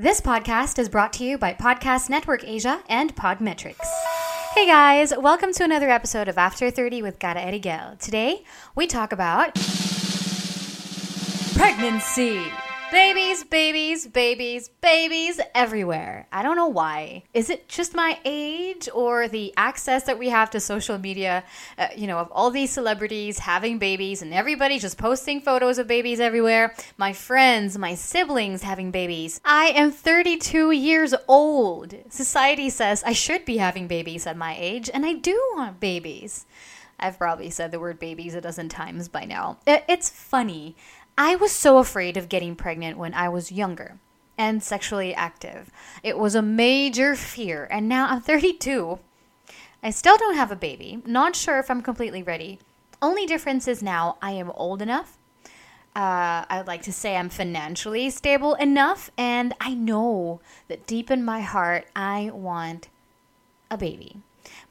[0.00, 3.84] This podcast is brought to you by Podcast Network Asia and Podmetrics.
[4.54, 7.98] Hey guys, welcome to another episode of After 30 with Cara Erigel.
[7.98, 8.44] Today,
[8.76, 9.56] we talk about
[11.56, 12.46] pregnancy.
[12.90, 16.26] Babies, babies, babies, babies everywhere.
[16.32, 17.24] I don't know why.
[17.34, 21.44] Is it just my age or the access that we have to social media,
[21.76, 25.86] uh, you know, of all these celebrities having babies and everybody just posting photos of
[25.86, 26.74] babies everywhere?
[26.96, 29.40] My friends, my siblings having babies.
[29.44, 31.94] I am 32 years old.
[32.08, 36.46] Society says I should be having babies at my age, and I do want babies.
[37.00, 39.58] I've probably said the word babies a dozen times by now.
[39.66, 40.74] It's funny.
[41.20, 43.98] I was so afraid of getting pregnant when I was younger
[44.38, 45.68] and sexually active.
[46.04, 49.00] It was a major fear, and now I'm 32.
[49.82, 51.02] I still don't have a baby.
[51.04, 52.60] Not sure if I'm completely ready.
[53.02, 55.18] Only difference is now I am old enough.
[55.96, 61.24] Uh, I'd like to say I'm financially stable enough, and I know that deep in
[61.24, 62.88] my heart, I want
[63.72, 64.18] a baby.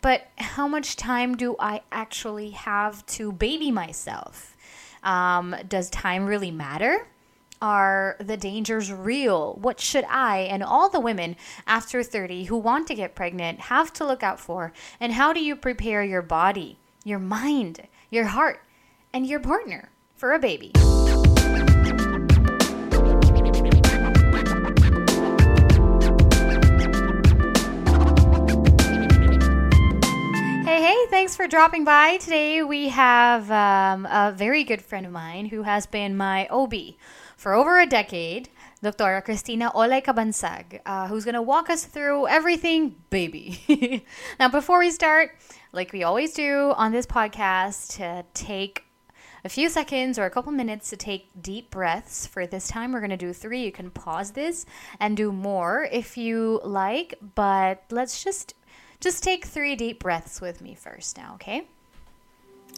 [0.01, 4.55] But how much time do I actually have to baby myself?
[5.07, 7.07] Um, does time really matter?
[7.61, 9.53] Are the dangers real?
[9.53, 13.93] What should I and all the women after 30 who want to get pregnant have
[13.93, 14.73] to look out for?
[14.99, 18.59] And how do you prepare your body, your mind, your heart,
[19.13, 20.73] and your partner for a baby?
[31.37, 32.17] For dropping by.
[32.17, 36.73] Today we have um, a very good friend of mine who has been my OB
[37.35, 38.49] for over a decade,
[38.81, 39.21] Dr.
[39.21, 44.03] Christina Olay Cabansag, uh, who's going to walk us through everything baby.
[44.39, 45.37] now, before we start,
[45.73, 48.85] like we always do on this podcast, to take
[49.45, 52.25] a few seconds or a couple minutes to take deep breaths.
[52.25, 53.63] For this time, we're going to do three.
[53.63, 54.65] You can pause this
[54.99, 58.55] and do more if you like, but let's just
[58.99, 61.67] just take three deep breaths with me first now, okay?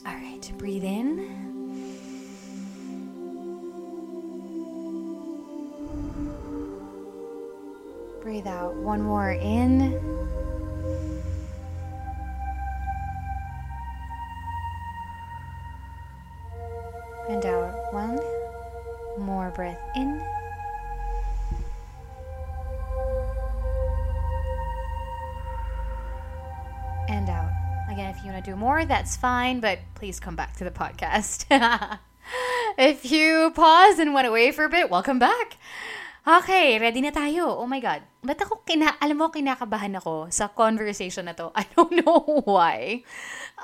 [0.06, 1.60] All right, breathe in.
[8.22, 8.76] Breathe out.
[8.76, 9.94] One more in.
[17.30, 17.94] And out.
[17.94, 18.20] One
[19.18, 20.22] more breath in.
[27.10, 27.50] And out.
[27.90, 30.70] Again, if you want to do more, that's fine, but please come back to the
[30.70, 31.50] podcast.
[32.78, 35.58] if you pause and went away for a bit, welcome back.
[36.28, 37.58] Okay, ready na tayo.
[37.58, 38.06] Oh my God.
[38.22, 41.50] Ba't ako, kina alam mo, kinakabahan ako sa conversation na to.
[41.58, 43.02] I don't know why.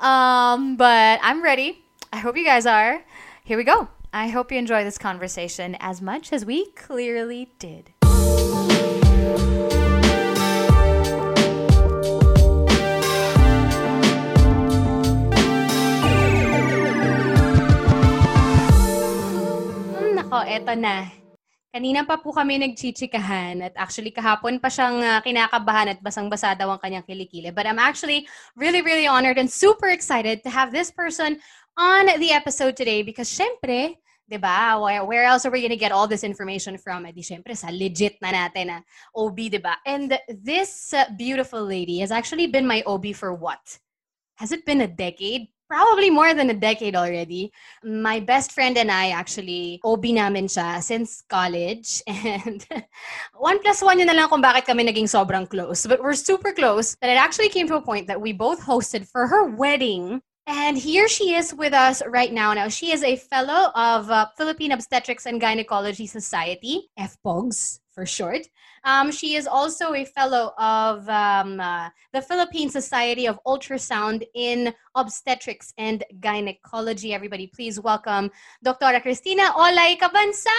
[0.02, 1.86] Um, but I'm ready.
[2.10, 3.06] I hope you guys are.
[3.46, 3.86] Here we go.
[4.10, 7.95] I hope you enjoy this conversation as much as we clearly did.
[20.66, 21.06] Eto na.
[21.70, 26.72] Kanina pa po kami nagchichikahan at actually kahapon pa siyang ah, kinakabahan at basang-basa daw
[26.72, 27.54] ang kanyang kilikili.
[27.54, 31.38] But I'm actually really, really honored and super excited to have this person
[31.76, 34.80] on the episode today because syempre, 'di ba?
[34.80, 37.04] Where, else are we gonna get all this information from?
[37.06, 38.78] Eh, di syempre sa legit na natin na
[39.14, 39.76] OB, 'di ba?
[39.84, 43.60] And this uh, beautiful lady has actually been my OB for what?
[44.40, 45.52] Has it been a decade?
[45.68, 47.50] Probably more than a decade already.
[47.82, 52.02] My best friend and I actually, OB namin siya since college.
[52.06, 52.62] And
[53.34, 55.86] one plus one yun na lang kung bakit kami naging sobrang close.
[55.86, 59.10] But we're super close that it actually came to a point that we both hosted
[59.10, 60.22] for her wedding.
[60.46, 62.54] And here she is with us right now.
[62.54, 68.46] Now, she is a fellow of uh, Philippine Obstetrics and Gynecology Society, FPOGS for short.
[68.86, 74.72] Um, she is also a fellow of um, uh, the Philippine Society of Ultrasound in
[74.94, 77.12] Obstetrics and Gynecology.
[77.12, 78.30] Everybody, please welcome
[78.62, 79.00] Dr.
[79.02, 80.54] Christina Olay Cabansag!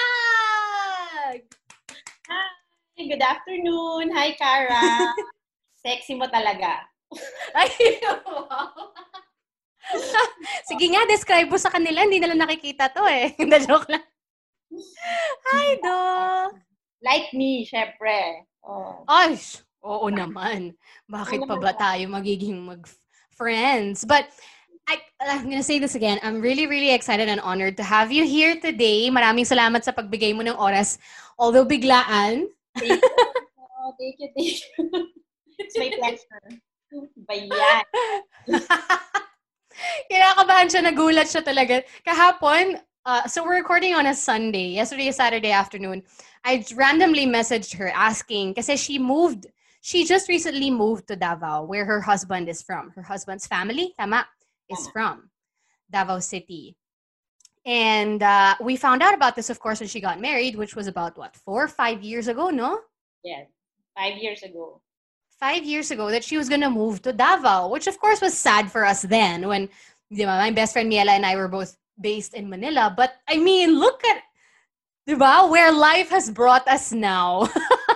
[2.27, 4.11] Hi, good afternoon.
[4.11, 5.15] Hi, Cara.
[5.87, 6.83] Sexy mo talaga.
[7.55, 7.71] Ay,
[8.03, 8.91] wow.
[10.67, 12.03] Sige nga, describe mo sa kanila.
[12.03, 13.31] Hindi nila nakikita to eh.
[13.39, 14.03] Hindi, joke lang.
[15.47, 16.66] Hi, Doc!
[17.03, 18.45] Like me, syempre.
[18.65, 19.05] Oh.
[19.05, 19.37] Ay,
[19.85, 20.73] oo naman.
[21.05, 24.03] Bakit pa ba tayo magiging mag-friends?
[24.03, 24.27] But,
[24.87, 26.17] I, I'm gonna say this again.
[26.23, 29.11] I'm really, really excited and honored to have you here today.
[29.11, 30.95] Maraming salamat sa pagbigay mo ng oras.
[31.35, 32.47] Although biglaan.
[32.79, 33.11] Thank you.
[33.87, 34.67] Oh, thank you, thank you.
[35.59, 36.43] It's my pleasure.
[37.27, 37.83] Bayan.
[40.09, 41.83] Kinakabahan siya, nagulat siya talaga.
[42.03, 44.67] Kahapon, uh, so we're recording on a Sunday.
[44.67, 46.03] Yesterday, Saturday afternoon.
[46.43, 49.47] I randomly messaged her asking, because she moved,
[49.79, 52.91] she just recently moved to Davao, where her husband is from.
[52.91, 54.27] Her husband's family, tama,
[54.69, 55.29] is from
[55.89, 56.75] Davao City.
[57.65, 60.87] And uh, we found out about this, of course, when she got married, which was
[60.87, 62.81] about, what, four or five years ago, no?
[63.23, 63.43] Yeah,
[63.97, 64.81] five years ago.
[65.39, 68.69] five years ago that she was gonna move to Davao, which of course was sad
[68.71, 69.69] for us then when
[70.11, 72.93] di ba, my best friend Miela and I were both based in Manila.
[72.93, 74.21] But I mean, look at
[75.07, 77.47] di ba, where life has brought us now.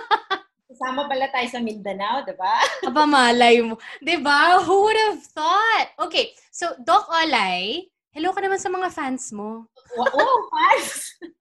[0.72, 2.54] Kasama pala tayo sa Mindanao, di ba?
[2.88, 3.76] Aba malay mo.
[4.00, 4.64] Di ba?
[4.64, 5.88] Who would have thought?
[6.08, 9.68] Okay, so Doc Olay, hello ka naman sa mga fans mo.
[9.94, 11.12] Wow, oh, fans!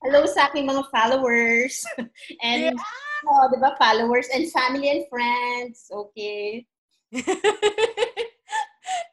[0.00, 1.84] Hello sa aking mga followers.
[2.40, 3.28] And, yeah.
[3.28, 5.92] oh, di ba, followers and family and friends.
[5.92, 6.64] Okay.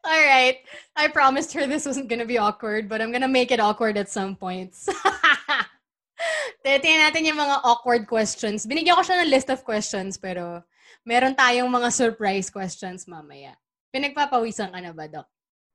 [0.04, 0.60] All right.
[0.96, 4.10] I promised her this wasn't gonna be awkward, but I'm gonna make it awkward at
[4.10, 4.90] some points.
[6.68, 8.68] Tingnan natin yung mga awkward questions.
[8.68, 10.64] Binigyan ko siya ng list of questions, pero
[11.08, 13.56] meron tayong mga surprise questions mamaya.
[13.96, 15.28] Pinagpapawisan ka na ba, Doc?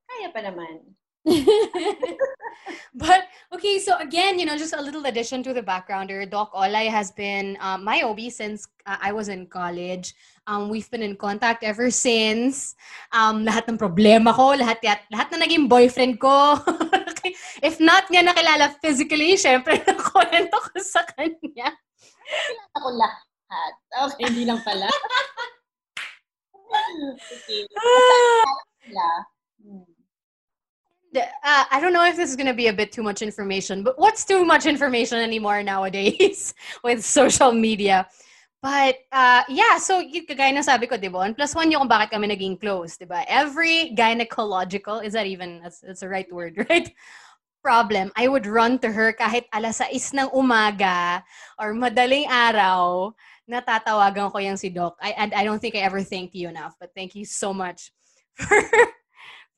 [0.05, 0.93] Kaya pa naman.
[2.95, 6.29] but okay, so again, you know, just a little addition to the backgrounder.
[6.29, 10.15] Doc Olay has been uh, my OB since uh, I was in college.
[10.47, 12.75] Um, we've been in contact ever since.
[13.13, 16.59] Um, lahat ng problema ko, lahat, lahat na naging boyfriend ko.
[17.63, 21.71] If not niya nakilala physically, syempre nakwento ko sa kanya.
[21.71, 23.73] Nakilala ko lahat.
[24.11, 24.91] Okay, hindi lang pala.
[27.31, 27.63] okay.
[29.63, 29.92] Hmm
[31.17, 33.83] uh, I don't know if this is going to be a bit too much information,
[33.83, 36.55] but what's too much information anymore nowadays
[36.85, 38.09] with social media?
[38.63, 41.27] But uh, yeah, so kagaya na sabi ko, di ba?
[41.35, 43.27] plus one yung kung bakit kami naging close, di ba?
[43.27, 46.87] Every gynecological, is that even, that's, that's the right word, right?
[47.63, 51.23] Problem, I would run to her kahit alas 6 ng umaga
[51.59, 53.11] or madaling araw,
[53.51, 54.95] natatawagan ko yung si Doc.
[55.03, 57.91] I, and I don't think I ever thanked you enough, but thank you so much
[58.35, 58.63] for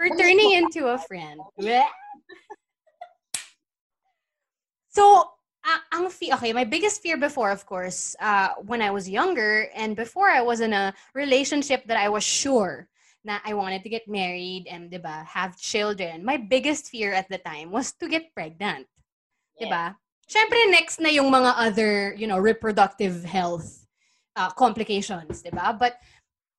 [0.04, 1.40] for turning into a friend.
[4.88, 5.30] so,
[5.64, 9.68] uh, ang fe- okay, my biggest fear before, of course, uh, when I was younger
[9.74, 12.88] and before I was in a relationship that I was sure
[13.24, 16.24] na I wanted to get married and, diba, have children.
[16.24, 18.86] My biggest fear at the time was to get pregnant.
[19.58, 19.66] Yeah.
[19.66, 19.96] Diba?
[20.28, 23.86] Siyempre, next na yung mga other, you know, reproductive health
[24.36, 25.78] uh, complications, diba?
[25.78, 25.96] But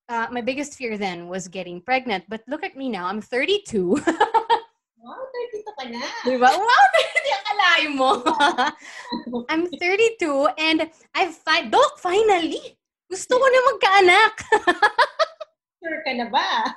[0.08, 2.24] uh, my biggest fear then was getting pregnant.
[2.28, 3.06] But look at me now.
[3.06, 3.90] I'm 32.
[5.02, 5.22] wow,
[5.54, 6.02] 32 ka na.
[6.24, 6.50] Diba?
[6.50, 8.10] Wow, 32 akalain mo.
[9.50, 12.78] I'm 32 and I've fi- Doc, finally!
[13.06, 14.34] Gusto ko na magkaanak.
[15.78, 16.74] sure ka na ba?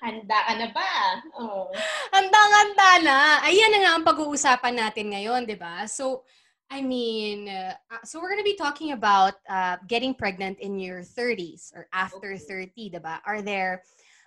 [0.00, 0.92] Handa ka na ba?
[1.36, 1.68] Oh.
[2.08, 3.18] Handa-handa na.
[3.44, 5.84] Ayan na nga ang pag-uusapan natin ngayon, di ba?
[5.84, 6.24] So,
[6.70, 10.78] I mean, uh, uh, so we're going to be talking about uh, getting pregnant in
[10.78, 12.38] your 30s or after okay.
[12.76, 13.20] 30, diba?
[13.26, 13.82] Are there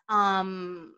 [0.09, 0.95] um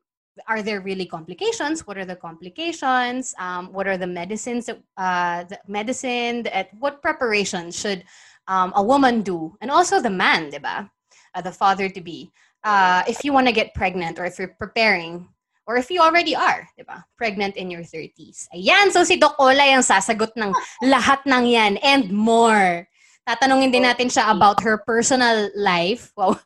[0.48, 1.86] are there really complications?
[1.86, 3.36] What are the complications?
[3.38, 8.04] Um, what are the medicines that uh, the medicine at what preparation should
[8.48, 9.56] um, a woman do?
[9.62, 10.90] And also the man, diba?
[11.36, 12.32] Uh, the father to be.
[12.64, 15.28] Uh, if you want to get pregnant or if you're preparing
[15.68, 17.06] or if you already are, di ba?
[17.16, 18.48] Pregnant in your 30s.
[18.52, 20.52] Ayan, so si Doc Ola ang sasagot ng
[20.88, 22.88] lahat ng yan and more.
[23.24, 26.12] Tatanungin din natin siya about her personal life.
[26.16, 26.40] Wow.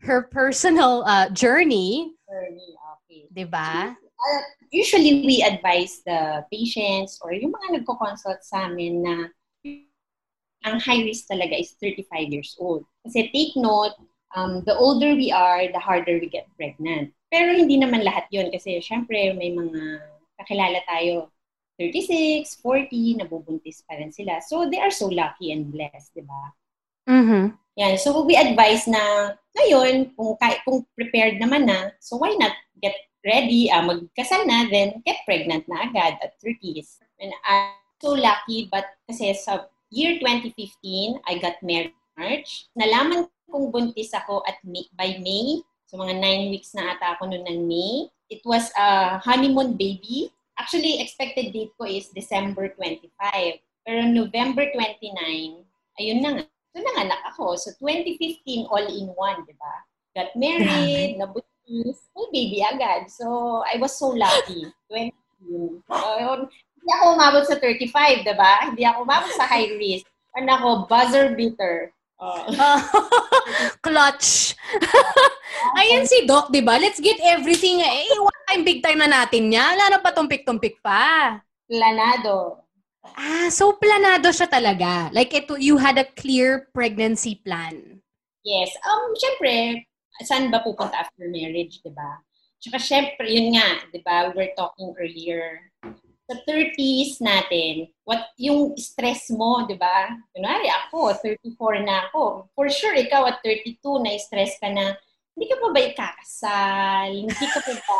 [0.00, 2.14] Her personal uh, journey.
[2.24, 3.28] Journey, okay.
[3.32, 3.92] Di ba?
[3.96, 9.16] Uh, usually, we advise the patients or yung mga nagko-consult sa amin na
[10.66, 12.84] ang high risk talaga is 35 years old.
[13.06, 13.94] Kasi take note,
[14.34, 17.12] um, the older we are, the harder we get pregnant.
[17.28, 20.00] Pero hindi naman lahat yon kasi syempre may mga
[20.40, 21.28] kakilala tayo
[21.78, 24.42] 36, 40, nabubuntis pa rin sila.
[24.42, 26.42] So they are so lucky and blessed, di ba?
[27.06, 27.44] Mm-hmm.
[27.78, 27.94] Yan.
[28.02, 30.34] So we advise na ngayon, kung,
[30.66, 35.62] kung prepared naman na, so why not get ready, uh, magkasal na, then get pregnant
[35.70, 36.98] na agad at 30s.
[37.22, 42.66] And I'm so lucky, but kasi sa year 2015, I got married March.
[42.74, 47.32] Nalaman kong buntis ako at May, by May So, mga nine weeks na ata ako
[47.32, 48.12] noon ng May.
[48.28, 50.28] It was a honeymoon baby.
[50.60, 53.08] Actually, expected date ko is December 25.
[53.88, 55.16] Pero November 29,
[55.96, 56.44] ayun na nga.
[56.76, 57.56] So, nanganak ako.
[57.56, 59.74] So, 2015, all in one, di ba?
[60.12, 63.08] Got married, nabuntis, may baby agad.
[63.08, 64.68] So, I was so lucky.
[64.92, 65.16] 20,
[65.88, 68.52] uh, hindi ako umabot sa 35, di ba?
[68.68, 70.04] Hindi ako umabot sa high risk.
[70.36, 71.96] Ano ako, buzzer beater.
[72.18, 72.42] Oh.
[73.84, 74.58] Clutch.
[75.78, 76.74] Ayun si Doc, di ba?
[76.74, 77.78] Let's get everything.
[77.78, 79.78] Eh, one time, big time na natin niya.
[79.78, 81.38] Lalo pa tumpik-tumpik pa.
[81.70, 82.66] Planado.
[83.14, 85.14] Ah, so planado siya talaga.
[85.14, 88.02] Like, ito, you had a clear pregnancy plan.
[88.42, 88.74] Yes.
[88.82, 89.86] Um, syempre,
[90.26, 92.18] saan ba pupunta after marriage, di ba?
[92.58, 95.70] Tsaka syempre, yun nga, di ba, we were talking earlier,
[96.28, 100.12] sa 30s natin, what yung stress mo, di ba?
[100.36, 102.52] Kunwari ako, 34 na ako.
[102.52, 104.92] For sure, ikaw at 32, na-stress ka na,
[105.32, 107.10] hindi ka pa ba ikakasal?
[107.16, 107.98] Hindi ka pa ba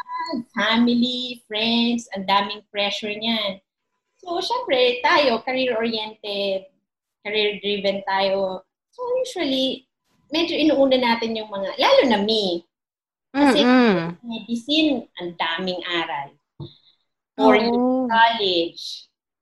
[0.56, 3.60] family, friends, ang daming pressure niyan.
[4.24, 6.64] So, syempre, tayo, career-oriented,
[7.20, 8.64] career-driven tayo.
[8.88, 9.84] So, usually,
[10.32, 12.64] medyo inuuna natin yung mga, lalo na me.
[13.36, 14.16] Kasi Mm-mm.
[14.24, 16.39] medicine, ang daming aral.
[17.40, 17.64] Four Oo.
[17.64, 18.82] years college.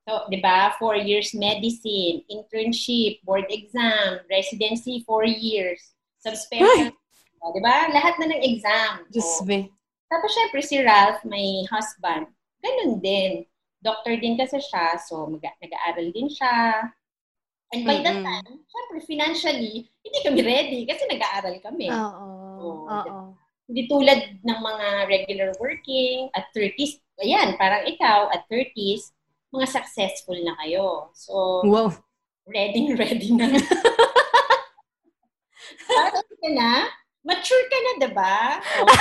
[0.06, 0.72] So, di ba?
[0.78, 5.82] Four years medicine, internship, board exam, residency, four years.
[6.22, 6.94] Subspecialty.
[7.38, 7.90] Di ba?
[7.92, 9.04] Lahat na ng exam.
[9.10, 9.68] Diyos So, me.
[10.08, 12.30] tapos syempre si Ralph, my husband,
[12.64, 13.44] ganun din.
[13.78, 16.88] Doctor din kasi siya, so mag- nag-aaral din siya.
[17.68, 18.24] And by that Mm-mm.
[18.24, 21.92] time, syempre financially, hindi kami ready kasi nag-aaral kami.
[21.92, 22.24] Oo.
[22.58, 22.88] Oo.
[22.88, 23.18] Oo.
[23.68, 26.96] Hindi tulad ng mga regular working at 30s.
[27.18, 29.10] Ayan, parang ikaw at 30s,
[29.50, 31.10] mga successful na kayo.
[31.12, 31.90] So, Wow.
[32.46, 33.50] ready, ready na.
[35.88, 36.86] parang ka na,
[37.26, 38.38] mature ka na, diba?
[38.78, 38.86] Oh,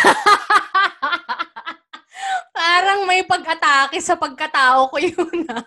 [2.57, 5.45] Parang may pag-atake sa pagkatao ko yun.
[5.47, 5.61] ah.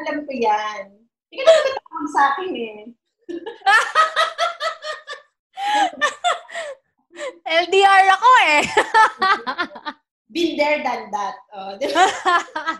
[0.00, 0.96] alam ko yan.
[1.28, 2.88] Hindi ka naman tatawag sa akin eh.
[7.62, 8.60] LDR ako eh.
[10.32, 11.36] Been there, done that.
[11.52, 12.08] Oh, di ba?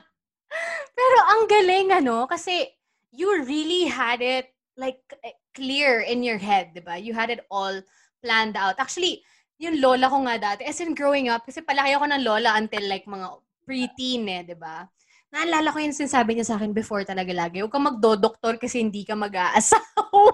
[0.98, 2.64] Pero ang galing ano, kasi
[3.12, 4.48] you really had it
[4.80, 6.96] like eh, clear in your head, di ba?
[6.96, 7.76] You had it all
[8.24, 8.80] planned out.
[8.80, 9.20] Actually,
[9.60, 12.84] yung lola ko nga dati, as in growing up, kasi palaki ako ng lola until
[12.88, 13.28] like mga
[13.68, 14.88] preteen eh, di ba?
[15.32, 19.00] Naalala ko yung sinasabi niya sa akin before talaga lagi, huwag kang magdo-doktor kasi hindi
[19.04, 20.28] ka mag-aasawa.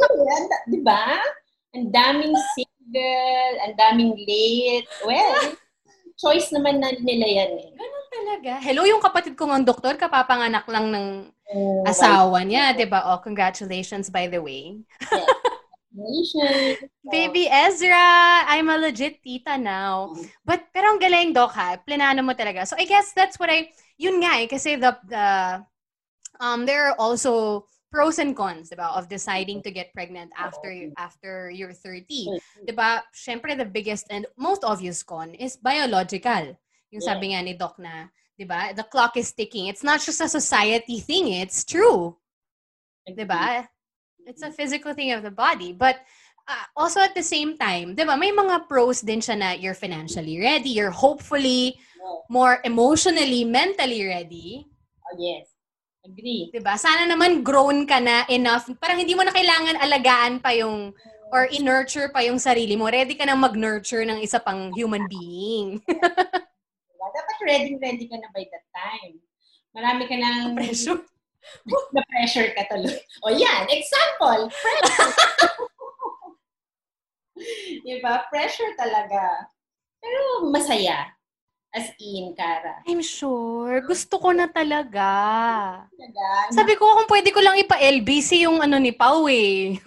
[0.72, 1.20] Di ba?
[1.76, 4.88] Ang daming single, ang daming late.
[5.04, 5.59] Well,
[6.20, 7.68] choice naman na nila yan eh.
[7.72, 8.52] Ganun talaga.
[8.60, 11.06] Hello, yung kapatid ko ng doktor, kapapanganak lang ng
[11.50, 13.02] Oh, asawa niya, di ba?
[13.10, 14.78] Oh, congratulations by the way.
[15.90, 16.78] Congratulations.
[17.10, 20.14] Baby Ezra, I'm a legit tita now.
[20.46, 22.62] But pero ang galing doc ha, plinano mo talaga.
[22.70, 25.26] So I guess that's what I yun nga eh kasi the the
[26.38, 29.74] um there are also pros and cons, 'di ba, of deciding mm-hmm.
[29.74, 31.02] to get pregnant after you mm-hmm.
[31.02, 32.06] after you're 30.
[32.06, 32.64] Mm-hmm.
[32.64, 33.02] 'Di ba?
[33.10, 36.54] Syempre the biggest and most obvious con is biological.
[36.94, 38.70] Yung sabi nga ni doc na, 'di ba?
[38.72, 39.66] The clock is ticking.
[39.66, 42.14] It's not just a society thing, it's true.
[43.04, 43.66] 'Di ba?
[44.24, 45.74] It's a physical thing of the body.
[45.74, 45.98] But
[46.46, 49.76] uh, also at the same time, 'di ba, may mga pros din siya na you're
[49.76, 51.74] financially ready, you're hopefully
[52.30, 54.66] more emotionally, mentally ready.
[55.02, 55.49] Oh, yes.
[56.00, 56.48] Agree.
[56.48, 56.80] 'Di ba?
[56.80, 58.72] Sana naman grown ka na enough.
[58.80, 60.96] Parang hindi mo na kailangan alagaan pa yung
[61.30, 62.90] or i-nurture pa yung sarili mo.
[62.90, 65.78] Ready ka na mag-nurture ng isa pang human being.
[66.90, 67.06] Diba?
[67.14, 69.14] Dapat ready, ready ka na by that time.
[69.70, 71.00] Marami ka ng Pressure.
[71.96, 72.92] na pressure ka tuloy.
[73.24, 75.12] O yan, example, pressure.
[77.86, 78.14] diba?
[78.28, 79.48] Pressure talaga.
[80.00, 81.08] Pero masaya.
[81.70, 82.82] As in, Kara.
[82.82, 83.78] I'm sure.
[83.86, 85.06] Gusto ko na talaga.
[85.86, 86.26] Talaga.
[86.50, 89.78] Sabi ko kung pwede ko lang ipa-LBC yung ano ni Pau eh.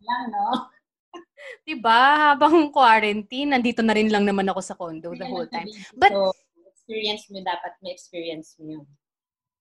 [0.00, 0.72] lang, no?
[1.68, 2.32] Diba?
[2.32, 5.68] Habang quarantine, nandito na rin lang naman ako sa condo the whole time.
[5.92, 6.32] But- so,
[6.72, 8.86] experience mo dapat may experience mo yun.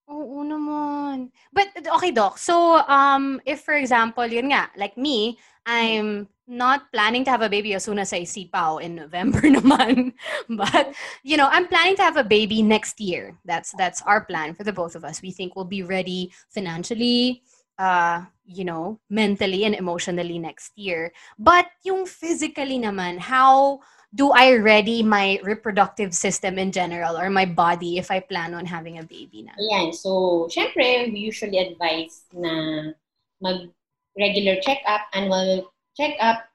[0.09, 1.29] Oo naman.
[1.51, 2.39] But, okay, Doc.
[2.39, 5.37] So, um, if for example, yun nga, like me,
[5.67, 9.39] I'm not planning to have a baby as soon as I see Pao in November
[9.57, 10.13] naman.
[10.49, 13.37] But, you know, I'm planning to have a baby next year.
[13.45, 15.21] That's that's our plan for the both of us.
[15.21, 17.43] We think we'll be ready financially,
[17.77, 21.13] uh, you know, mentally and emotionally next year.
[21.37, 27.45] But yung physically naman, how do I ready my reproductive system in general or my
[27.45, 29.53] body if I plan on having a baby na?
[29.53, 29.93] Ayan.
[29.93, 32.89] So, syempre, we usually advise na
[33.37, 33.69] mag
[34.17, 36.47] regular check-up, annual check-up,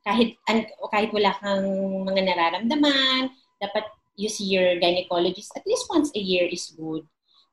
[0.00, 1.68] kahit an, kahit wala kang
[2.08, 3.28] mga nararamdaman,
[3.60, 3.84] dapat
[4.16, 7.04] you see your gynecologist at least once a year is good.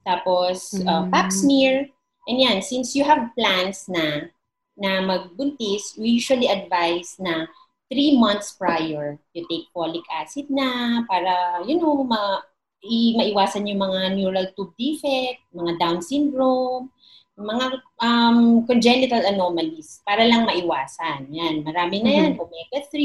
[0.07, 1.11] Tapos, uh, Mm.
[1.11, 1.91] pap smear.
[2.27, 4.31] And yan, since you have plans na
[4.77, 7.47] na magbuntis, we usually advise na
[7.91, 12.39] three months prior, you take folic acid na para, you know, ma,
[12.83, 16.91] i, maiwasan yung mga neural tube defect, mga Down syndrome,
[17.37, 17.65] mga
[18.01, 21.29] um, congenital anomalies para lang maiwasan.
[21.29, 22.31] Yan, marami na yan.
[22.33, 22.97] Omega-3,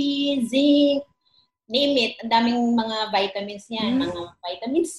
[0.49, 1.05] zinc,
[1.69, 2.15] name it.
[2.25, 4.01] Ang daming mga vitamins yan.
[4.01, 4.09] Mm.
[4.09, 4.99] Mga vitamin C,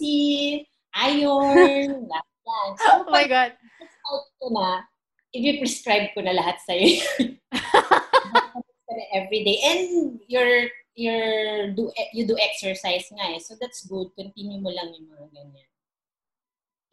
[1.09, 2.69] iron, lahat yan.
[2.77, 3.57] So, Oh my God.
[4.05, 4.85] out ko na,
[5.33, 7.01] i-prescribe ko na lahat sa'yo.
[9.13, 9.57] every day.
[9.65, 13.41] And you're, you're, do, you do exercise nga eh.
[13.41, 14.13] So that's good.
[14.17, 15.69] Continue mo lang yung mga ganyan.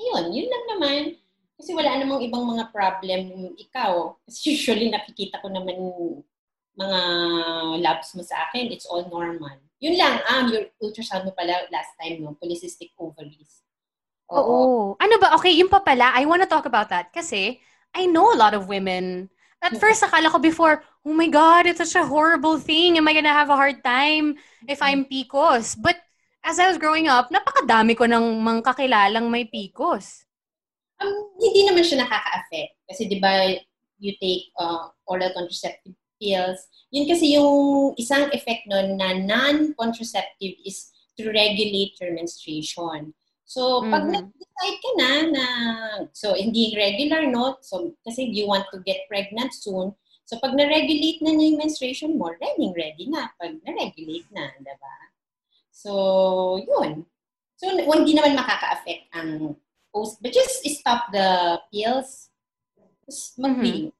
[0.00, 1.02] Ayun, yun lang naman.
[1.60, 4.16] Kasi wala namang ibang mga problem ikaw.
[4.24, 5.76] Kasi usually nakikita ko naman
[6.80, 7.00] mga
[7.84, 9.60] labs mo sa akin, it's all normal.
[9.84, 12.32] Yun lang, um, your ultrasound mo pala last time, no?
[12.40, 13.60] Polycystic ovaries.
[14.32, 14.96] Oo.
[14.96, 15.36] Ano ba?
[15.36, 17.12] Okay, yung pa pala, I wanna talk about that.
[17.12, 17.60] Kasi,
[17.92, 19.28] I know a lot of women.
[19.60, 22.96] At first, akala ko before, oh my God, it's such a horrible thing.
[22.96, 25.76] Am I gonna have a hard time if I'm PCOS?
[25.76, 26.00] But,
[26.40, 30.24] as I was growing up, napakadami ko ng mga kakilalang may PCOS.
[31.00, 32.72] Um, hindi naman siya nakaka-affect.
[32.88, 33.56] Kasi di ba,
[34.00, 36.60] you take uh, oral contraceptive pills.
[36.92, 43.12] Yun kasi yung isang effect nun na non-contraceptive is to regulate your menstruation.
[43.48, 44.14] So, pag Mhm.
[44.14, 45.44] nag-decide ka na na,
[46.14, 47.58] so, hindi regular, no?
[47.64, 49.96] So, kasi you want to get pregnant soon.
[50.22, 53.34] So, pag na-regulate na niya yung menstruation mo, ready, ready na.
[53.34, 54.96] Pag na-regulate na, di ba?
[55.74, 55.90] So,
[56.62, 57.10] yun.
[57.58, 59.58] So, hindi naman makaka-affect ang
[59.94, 62.28] post, but just stop the pills.
[63.06, 63.92] Just mag-healing.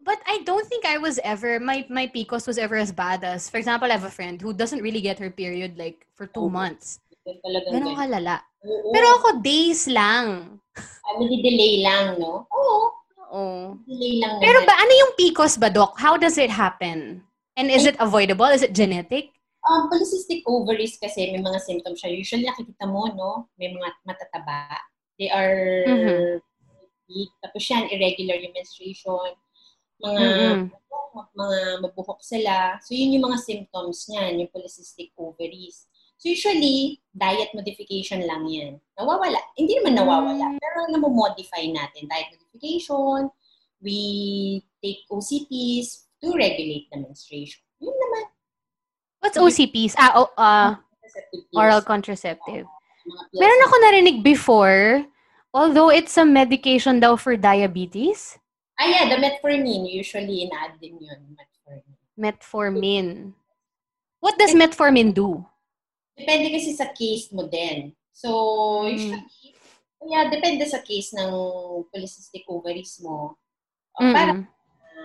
[0.00, 3.50] But I don't think I was ever, my, my PCOS was ever as bad as,
[3.50, 6.48] for example, I have a friend who doesn't really get her period like for two
[6.48, 6.50] Oh.
[6.50, 7.00] months.
[7.28, 7.92] Ganun.
[7.92, 8.40] kalala.
[8.64, 8.88] Oo.
[8.88, 10.58] Pero ako, days lang.
[10.72, 12.48] Family delay lang, no?
[12.48, 12.76] Oo.
[13.28, 13.76] Oo.
[13.84, 14.68] Delay lang Pero naman.
[14.72, 15.92] ba, ano yung PCOS ba, Doc?
[16.00, 17.20] How does it happen?
[17.58, 18.48] And is it avoidable?
[18.48, 19.28] Is it genetic?
[19.68, 22.08] Um, polycystic ovaries kasi may mga symptoms siya.
[22.16, 23.52] Usually nakikita mo, no?
[23.60, 24.80] May mga matataba.
[25.20, 26.40] They are Mhm.
[27.04, 27.28] weak.
[27.44, 29.36] Tapos yan, irregular yung menstruation.
[30.00, 30.60] Mga, Mm-mm.
[31.36, 32.80] mga mabuhok sila.
[32.80, 35.84] So, yun yung mga symptoms niyan, yung polycystic ovaries.
[36.16, 38.80] So, usually, diet modification lang yan.
[38.96, 39.38] Nawawala.
[39.54, 40.46] Hindi naman nawawala.
[40.54, 40.58] Mm.
[40.58, 42.08] Pero namomodify natin.
[42.08, 43.28] Diet modification.
[43.84, 43.98] We
[44.82, 47.62] take OCPs to regulate the menstruation.
[49.20, 49.94] What's OCPs?
[49.98, 50.76] Ah, oh, uh,
[51.54, 52.66] oral contraceptive.
[53.34, 55.04] Meron ako narinig before,
[55.52, 58.38] although it's a medication daw for diabetes,
[58.78, 59.90] Ah, yeah, the metformin.
[59.90, 61.34] Usually, in-add din yun.
[61.34, 61.98] Metformin.
[62.14, 63.06] metformin.
[64.22, 65.42] What does metformin do?
[66.14, 67.90] Depende kasi sa case mo din.
[68.14, 68.94] So, Mm.
[68.94, 69.50] usually,
[70.06, 71.30] yeah, depende sa case ng
[71.90, 73.34] polycystic ovaries mo.
[73.98, 74.46] Uh, Para Mm-mm.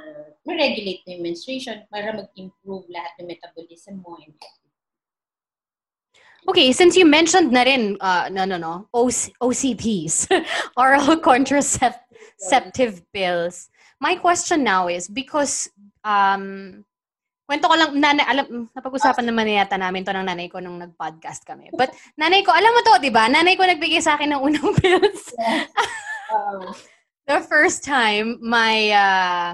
[0.03, 4.19] Uh, ma-regulate mo yung menstruation, para mag-improve lahat ng metabolism mo.
[4.19, 4.35] And
[6.43, 10.27] Okay, since you mentioned na rin, uh, no, no, no, OC- OCPs,
[10.79, 13.71] oral contraceptive pills.
[14.03, 15.71] My question now is, because,
[16.03, 16.83] um,
[17.47, 20.83] kwento ko lang, nanay, alam, napag-usapan naman na yata namin to ng nanay ko nung
[20.83, 21.71] nag-podcast kami.
[21.71, 23.31] But, nanay ko, alam mo to, di ba?
[23.31, 25.31] Nanay ko nagbigay sa akin ng unang pills.
[25.39, 26.75] uh,
[27.23, 29.47] the first time my uh,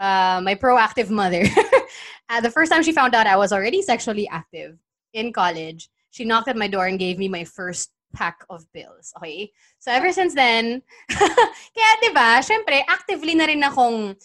[0.00, 1.44] uh, my proactive mother,
[2.28, 4.78] uh, the first time she found out I was already sexually active
[5.12, 9.12] in college, she knocked at my door and gave me my first pack of pills.
[9.18, 9.52] Okay?
[9.78, 10.82] So ever since then,
[11.76, 14.16] kaya 'di ba, syempre actively na rin akong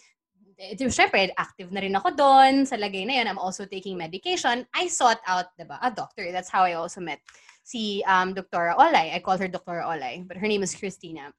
[0.88, 3.28] syempre active na rin ako doon sa lagay na yun.
[3.28, 4.64] I'm also taking medication.
[4.72, 6.32] I sought out, 'di ba, a doctor.
[6.32, 7.20] That's how I also met
[7.64, 8.74] si um, Dr.
[8.80, 9.14] Olay.
[9.14, 9.84] I call her Dr.
[9.84, 11.36] Olay, but her name is Christina.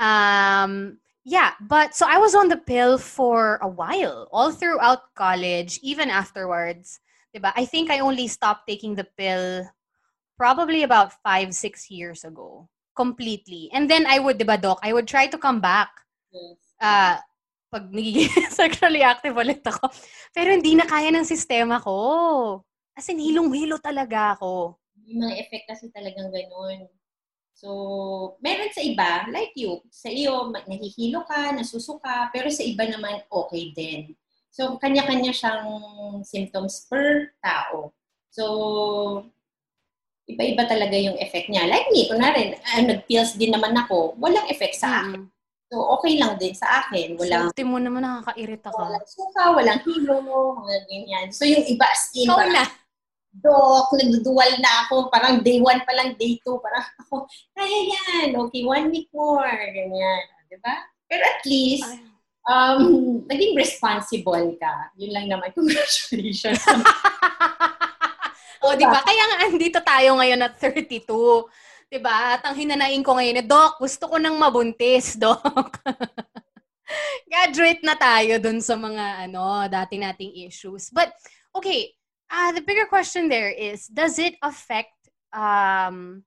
[0.00, 5.78] Um, yeah, but so I was on the pill for a while, all throughout college,
[5.82, 7.00] even afterwards.
[7.34, 7.52] Diba?
[7.54, 9.68] I think I only stopped taking the pill
[10.36, 13.70] probably about five, six years ago, completely.
[13.72, 15.90] And then I would, diba, Doc, I would try to come back.
[16.32, 16.58] yes.
[16.80, 17.18] Uh,
[17.70, 19.94] pag nagiging sexually active ulit ako.
[20.34, 22.66] Pero hindi na kaya ng sistema ko.
[22.98, 24.74] As in, hilong-hilo talaga ako.
[25.06, 26.90] Yung mga effect kasi talagang ganun.
[27.54, 27.68] So,
[28.40, 33.76] meron sa iba, like you, sa iyo, nahihilo ka, nasusuka, pero sa iba naman, okay
[33.76, 34.16] din.
[34.48, 35.68] So, kanya-kanya siyang
[36.24, 37.92] symptoms per tao.
[38.32, 38.44] So,
[40.24, 41.66] iba-iba talaga yung effect niya.
[41.66, 45.26] Like me, kunwari, ah, nag-pills din naman ako, walang effect sa akin.
[45.26, 45.30] Mm.
[45.70, 47.14] So, okay lang din sa akin.
[47.14, 48.90] Walang, Swerte mo naman nakakairita ka.
[48.90, 51.26] walang suka, walang hilo, mga ganyan.
[51.30, 52.64] So, yung iba, as in, Ikaw na.
[53.30, 55.06] Dok, nagduduwal na ako.
[55.06, 56.58] Parang day one pa lang, day two.
[56.58, 58.34] Parang ako, kaya yan.
[58.34, 59.46] Okay, one week more.
[59.46, 60.22] Ganyan.
[60.50, 60.74] Di ba?
[61.06, 61.86] Pero at least,
[62.46, 62.82] um,
[63.30, 64.90] naging responsible ka.
[64.98, 65.54] Yun lang naman.
[65.58, 66.58] Congratulations.
[68.66, 68.98] o, di ba?
[68.98, 71.06] Kaya nga, andito tayo ngayon at 32.
[71.90, 72.38] Di ba?
[72.38, 75.82] At ang hinanain ko ngayon, Doc, gusto ko nang mabuntis, Doc.
[77.30, 80.90] Graduate na tayo dun sa mga, ano, dati nating issues.
[80.90, 81.14] But,
[81.54, 81.94] okay,
[82.30, 84.94] uh, the bigger question there is, does it affect,
[85.32, 86.22] um,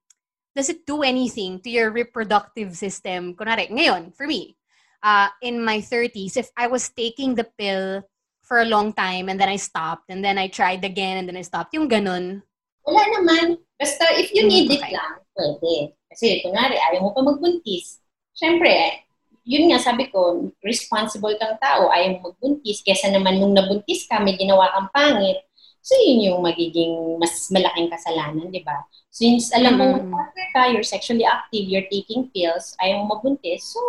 [0.56, 3.34] does it do anything to your reproductive system?
[3.34, 4.56] Kunwari, ngayon, for me,
[5.02, 8.04] uh, in my 30s, if I was taking the pill
[8.44, 11.38] for a long time and then I stopped and then I tried again and then
[11.38, 12.44] I stopped, yung ganun.
[12.84, 13.58] Wala naman.
[13.80, 14.92] Basta if you need mm, okay.
[14.92, 15.74] it lang, pwede.
[16.12, 18.04] Kasi kunwari, ayaw mo pa magbuntis.
[18.36, 19.04] Siyempre,
[19.48, 24.20] yun nga sabi ko, responsible kang tao, ayaw mo magbuntis, kesa naman nung nabuntis ka,
[24.20, 25.42] may ginawa kang pangit,
[25.84, 28.88] So, yun yung magiging mas malaking kasalanan, di ba?
[29.12, 30.16] Since alam mo, mm.
[30.56, 33.84] ka, you're sexually active, you're taking pills, ayaw mo mabuntis, so,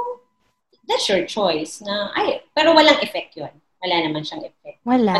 [0.90, 1.78] that's your choice.
[1.86, 3.54] Na, ay, pero walang effect yun.
[3.78, 4.82] Wala naman siyang effect.
[4.82, 5.14] Wala.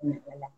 [0.00, 0.48] wala.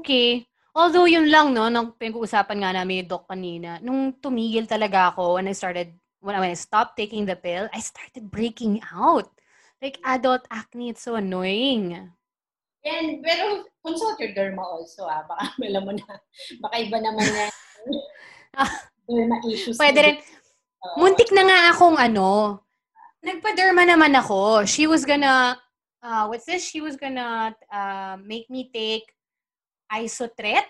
[0.00, 0.42] Okay.
[0.74, 5.38] Although yun lang, no, nung pinag-uusapan nga namin yung doc kanina, nung tumigil talaga ako
[5.38, 9.30] when I started, when I stopped taking the pill, I started breaking out.
[9.82, 12.10] Like adult acne, it's so annoying.
[12.80, 15.24] And, pero consult your derma also, ah.
[15.28, 16.06] Baka alam mo na,
[16.64, 17.46] baka iba naman na
[19.08, 19.76] derma issues.
[19.76, 20.16] Pwede rin.
[20.80, 22.60] Uh, Muntik na nga akong ano,
[23.20, 24.64] nagpa-derma naman ako.
[24.64, 25.60] She was gonna,
[26.00, 26.64] uh, what's this?
[26.64, 29.04] She was gonna uh, make me take
[29.92, 30.64] isotret.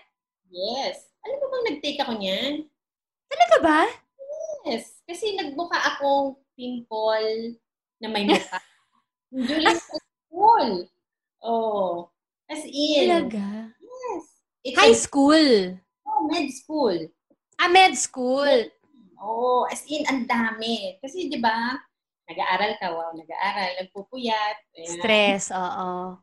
[0.51, 1.07] Yes.
[1.23, 2.53] Alam mo bang nag-take ako niyan?
[3.31, 3.79] Talaga ba?
[4.67, 4.99] Yes.
[5.07, 7.55] Kasi nagbuka akong pimple
[8.03, 8.59] na may mukha.
[9.47, 10.91] During school.
[11.41, 12.09] Oh.
[12.45, 13.09] As in.
[13.09, 13.73] Talaga?
[13.81, 14.23] Yes.
[14.61, 15.49] It's High a, school?
[16.05, 16.97] Oh, med school.
[17.57, 18.69] Ah, med school.
[19.21, 20.97] Oh, as in, ang dami.
[21.01, 21.77] Kasi, di ba,
[22.29, 24.57] nag-aaral ka, wow, nag-aaral, nagpupuyat.
[24.77, 24.97] Ayan.
[24.97, 26.17] Stress, oo.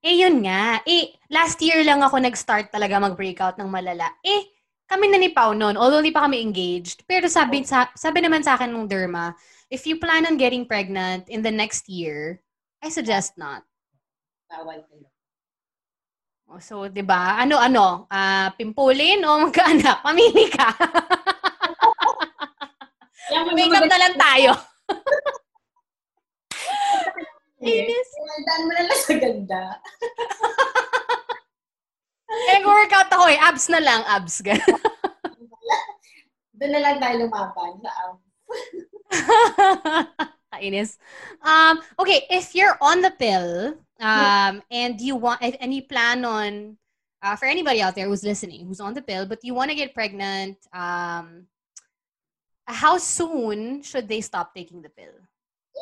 [0.00, 0.80] Eh, yun nga.
[0.88, 4.08] Eh, last year lang ako nag-start talaga mag-breakout ng malala.
[4.24, 4.48] Eh,
[4.88, 7.04] kami na ni Pao noon, although hindi pa kami engaged.
[7.04, 9.36] Pero sabi, sa, sabi naman sa akin ng derma,
[9.68, 12.42] if you plan on getting pregnant in the next year,
[12.82, 13.62] I suggest not.
[14.50, 15.06] Bawal kayo.
[16.50, 17.38] Oh, so, 'di ba?
[17.38, 18.10] Ano-ano?
[18.10, 20.02] Ah, uh, pimpulin o magkaanak?
[20.06, 20.66] Mamili ka.
[23.54, 24.50] Makeup na lang tayo.
[27.62, 28.10] Inis.
[28.42, 29.62] Daan mo na lang sa ganda.
[32.50, 33.38] eh, workout ako eh.
[33.38, 34.40] Abs na lang, abs.
[36.56, 38.26] Doon na lang tayo lumaban sa abs.
[40.50, 40.98] Kainis.
[41.44, 46.76] Um, okay, if you're on the pill, um, and you want and you plan on
[47.22, 49.76] uh, for anybody out there who's listening who's on the pill but you want to
[49.76, 51.46] get pregnant um,
[52.70, 55.14] how soon should they stop taking the pill?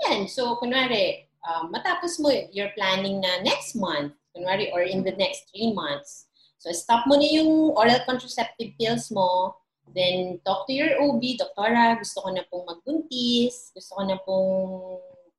[0.05, 5.13] Yan so kunwari um, matapos mo you're planning na next month kunwari or in the
[5.17, 6.27] next three months.
[6.59, 9.55] So stop mo na yung oral contraceptive pills mo
[9.95, 14.53] then talk to your OB doktora gusto ko na pong magbuntis gusto ko na pong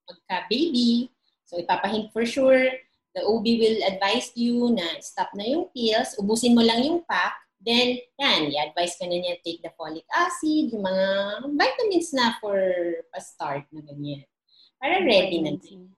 [0.09, 1.05] magka-baby
[1.49, 2.69] So, ipapahint for sure,
[3.17, 7.33] the OB will advise you na stop na yung pills, ubusin mo lang yung pack,
[7.57, 11.05] then, yan, i-advise ka na niya take the folic acid, yung mga
[11.57, 12.61] vitamins na for
[13.01, 14.21] a start na ganyan.
[14.77, 15.89] Para ready na din.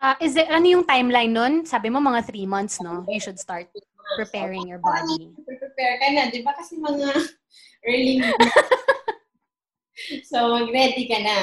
[0.00, 1.68] Uh, is it, ano yung timeline nun?
[1.68, 3.04] Sabi mo mga three months, no?
[3.04, 3.68] You should start
[4.16, 5.36] preparing your body.
[5.44, 6.56] Prepare ka na, di ba?
[6.56, 7.12] Kasi mga
[7.88, 8.24] early
[10.28, 11.36] So, mag-ready ka na.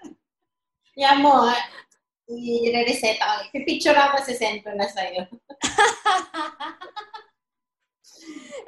[1.00, 1.48] Yan mo,
[2.30, 3.50] i-reset ako.
[3.50, 5.26] Pipicture ako sa sento na sa'yo.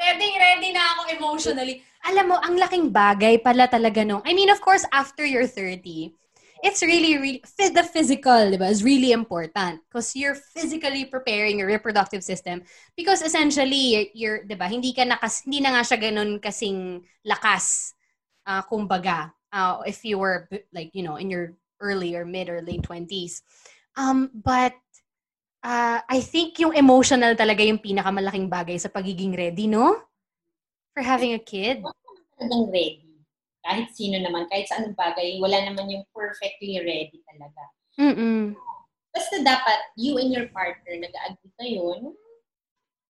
[0.03, 1.83] ready, ready na ako emotionally.
[2.11, 6.11] Alam mo, ang laking bagay pala talaga nung, I mean, of course, after you're 30,
[6.63, 11.71] it's really, really, the physical, di ba, is really important because you're physically preparing your
[11.71, 12.63] reproductive system
[12.99, 17.95] because essentially, you're di ba, hindi ka nakas, hindi na nga siya ganun kasing lakas,
[18.47, 22.63] uh, kumbaga, uh, if you were, like, you know, in your early or mid or
[22.63, 23.43] late 20s.
[23.99, 24.73] Um, but
[25.67, 29.99] uh, I think yung emotional talaga yung pinakamalaking bagay sa pagiging ready, no?
[30.95, 31.83] For having a kid.
[32.39, 33.11] Talagang ready.
[33.63, 37.63] Kahit sino naman, kahit sa anong bagay, wala naman yung perfectly ready talaga.
[37.99, 38.55] Mm-mm.
[39.13, 42.17] Basta dapat you and your partner nag-agree kayo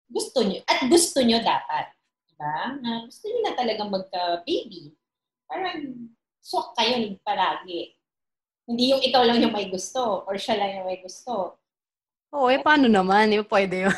[0.10, 0.60] gusto nyo.
[0.66, 1.94] At gusto nyo dapat.
[2.26, 2.82] Diba?
[2.82, 4.94] Na gusto nyo na talaga magka-baby.
[5.46, 6.10] Parang
[6.42, 7.94] swak kayo paragi.
[8.70, 11.58] Hindi yung ikaw lang yung may gusto or siya lang yung may gusto.
[12.30, 13.34] Oo, eh paano naman?
[13.34, 13.96] Yung pwede yun.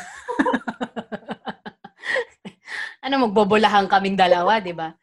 [3.04, 4.96] ano, magbobolahan kaming dalawa, di ba?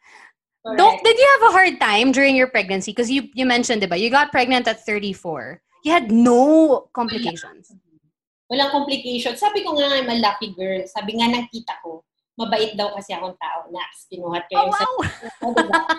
[0.74, 2.90] Doc, did you have a hard time during your pregnancy?
[2.90, 5.62] Because you, you mentioned, di ba, you got pregnant at 34.
[5.86, 7.70] You had no complications.
[8.50, 9.38] Walang complications.
[9.38, 10.82] Sabi ko nga, I'm a lucky girl.
[10.90, 12.02] Sabi nga ng tita ko,
[12.34, 13.70] mabait daw kasi akong tao.
[13.70, 14.82] Nax, kinuhat ko Oh, yung wow!
[14.82, 14.86] sa...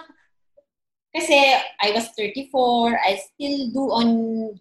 [1.12, 1.36] Kasi
[1.84, 4.08] I was 34, I still do on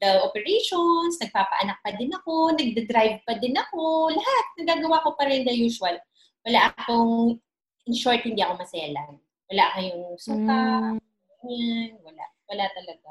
[0.02, 5.46] the operations, nagpapaanak pa din ako, nagde-drive pa din ako, lahat, nagagawa ko pa rin
[5.46, 5.94] the usual.
[6.42, 7.38] Wala akong,
[7.86, 9.22] in short, hindi ako maselan.
[9.46, 10.58] Wala kayong suka,
[11.46, 12.24] yan, wala.
[12.50, 13.08] Wala talaga.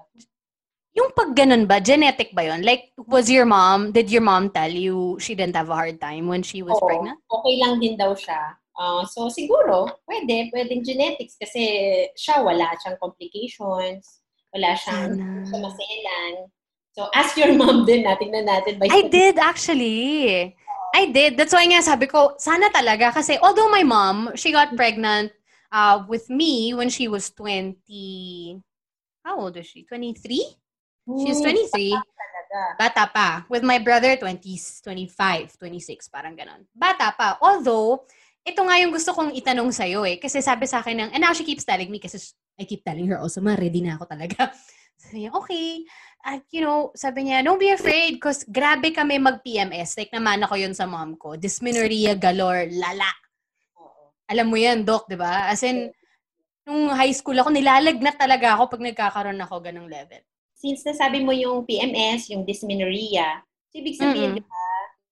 [1.00, 2.60] Yung pag ganun ba, genetic ba yon?
[2.60, 6.28] Like, was your mom, did your mom tell you she didn't have a hard time
[6.28, 7.24] when she was Oo, pregnant?
[7.32, 8.60] okay lang din daw siya.
[8.80, 11.68] Ah, so, siguro, pwede, pwedeng genetics kasi
[12.16, 14.24] siya wala siyang complications,
[14.56, 15.44] wala siyang Sana.
[15.44, 16.34] siya maselan.
[16.96, 18.80] So, ask your mom din natin na natin.
[18.80, 20.56] By I did actually.
[20.96, 21.36] I did.
[21.36, 23.12] That's why nga sabi ko, sana talaga.
[23.12, 25.36] Kasi although my mom, she got pregnant
[25.76, 28.64] uh, with me when she was 20...
[29.28, 29.84] How old is she?
[29.84, 30.16] 23?
[31.20, 31.68] She's 23.
[31.94, 32.62] Talaga.
[32.80, 33.30] Bata pa.
[33.52, 34.40] With my brother, 20,
[34.82, 36.66] 25, 26, parang ganon.
[36.74, 37.38] Bata pa.
[37.44, 38.08] Although,
[38.50, 40.18] ito nga yung gusto kong itanong sa'yo eh.
[40.18, 42.18] Kasi sabi sa akin ng, and now she keeps telling me, kasi
[42.60, 44.52] I keep telling her also, ma, ready na ako talaga.
[45.00, 45.88] Sabi niya, okay.
[46.20, 49.96] At, you know, sabi niya, don't be afraid because grabe kami mag-PMS.
[49.96, 51.40] Like, naman ako yun sa mom ko.
[51.40, 53.08] Dysmenorrhea galore, lala.
[54.28, 55.48] Alam mo yan, Doc, di ba?
[55.48, 55.88] As in,
[56.68, 60.20] nung high school ako, nilalagnat talaga ako pag nagkakaroon ako ganong level.
[60.60, 63.40] Since nasabi mo yung PMS, yung dysmenorrhea,
[63.72, 64.40] so ibig sabihin, Mm-mm.
[64.40, 64.60] di ba,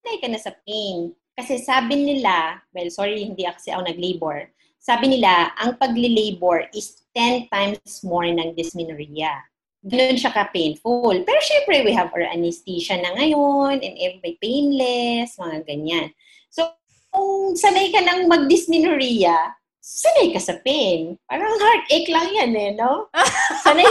[0.03, 1.15] sanay ka na sa pain.
[1.37, 4.49] Kasi sabi nila, well, sorry, hindi kasi ako nag-labor.
[4.81, 9.45] Sabi nila, ang pagli-labor is 10 times more ng dysmenorrhea.
[9.85, 11.21] Ganun siya ka-painful.
[11.21, 16.09] Pero syempre, we have our anesthesia na ngayon, and every painless, mga ganyan.
[16.49, 16.73] So,
[17.13, 21.21] kung sanay ka ng mag-dysmenorrhea, sanay ka sa pain.
[21.29, 23.13] Parang heartache lang yan eh, no?
[23.63, 23.85] Sanay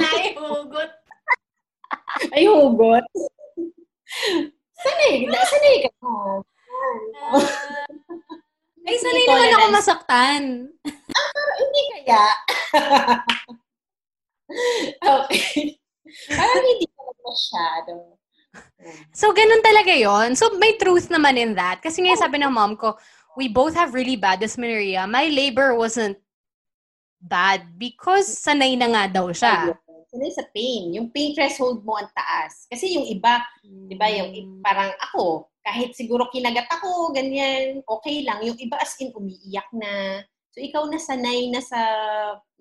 [0.00, 0.90] Naihugot.
[2.32, 3.04] ay hugot.
[4.80, 5.90] sanay, sanay ka.
[8.86, 10.42] Ay, sanay naman ako masaktan.
[10.86, 12.24] Pero hindi kaya.
[15.26, 15.74] okay.
[16.30, 17.92] Parang hindi ka masyado.
[19.10, 21.82] So, ganun talaga yon So, may truth naman in that.
[21.82, 22.94] Kasi nga sabi ng mom ko,
[23.34, 25.04] we both have really bad dysmenorrhea.
[25.10, 26.16] My labor wasn't
[27.18, 29.74] bad because sanay na nga daw siya.
[30.06, 30.94] Sanay sa pain.
[30.94, 32.70] Yung pain threshold mo ang taas.
[32.70, 38.38] Kasi yung iba, di ba, yung parang ako, kahit siguro kinagat ako, ganyan, okay lang.
[38.46, 40.22] Yung iba as in umiiyak na.
[40.54, 41.80] So, ikaw na sanay na sa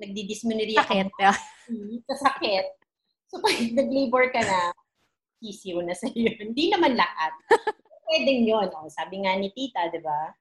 [0.02, 2.02] nagdidismenorrhea ka Sakit.
[2.10, 2.66] sa sakit.
[3.30, 4.74] So, pag nag-labor ka na,
[5.46, 6.34] easy na sa iyo.
[6.50, 7.38] Hindi naman lahat.
[8.10, 8.74] Pwedeng yun.
[8.74, 10.34] Oh, sabi nga ni tita, di ba?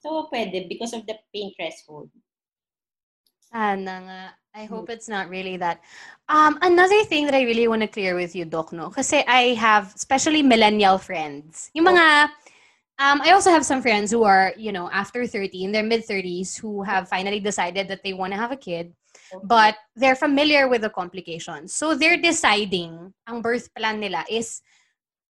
[0.00, 2.08] So, pwede because of the pain threshold.
[3.44, 4.22] Sana nga.
[4.54, 5.80] I hope it's not really that.
[6.28, 8.90] Um, another thing that I really want to clear with you, Doc, no?
[8.90, 11.70] Kasi I have, especially millennial friends.
[11.74, 12.24] Yung mga,
[12.98, 16.58] um, I also have some friends who are, you know, after 30, in their mid-30s,
[16.58, 18.92] who have finally decided that they want to have a kid.
[19.44, 21.74] but they're familiar with the complications.
[21.74, 24.62] So they're deciding ang birth plan nila is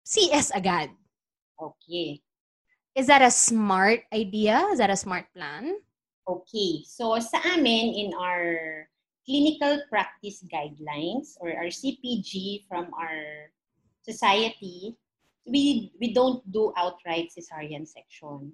[0.04, 0.92] CS agad.
[1.56, 2.22] Okay.
[2.96, 4.68] Is that a smart idea?
[4.72, 5.76] Is that a smart plan?
[6.28, 6.84] Okay.
[6.88, 8.88] So, sa amin, in our
[9.26, 13.50] clinical practice guidelines or our CPG from our
[14.06, 14.94] society,
[15.50, 18.54] we we don't do outright cesarean section.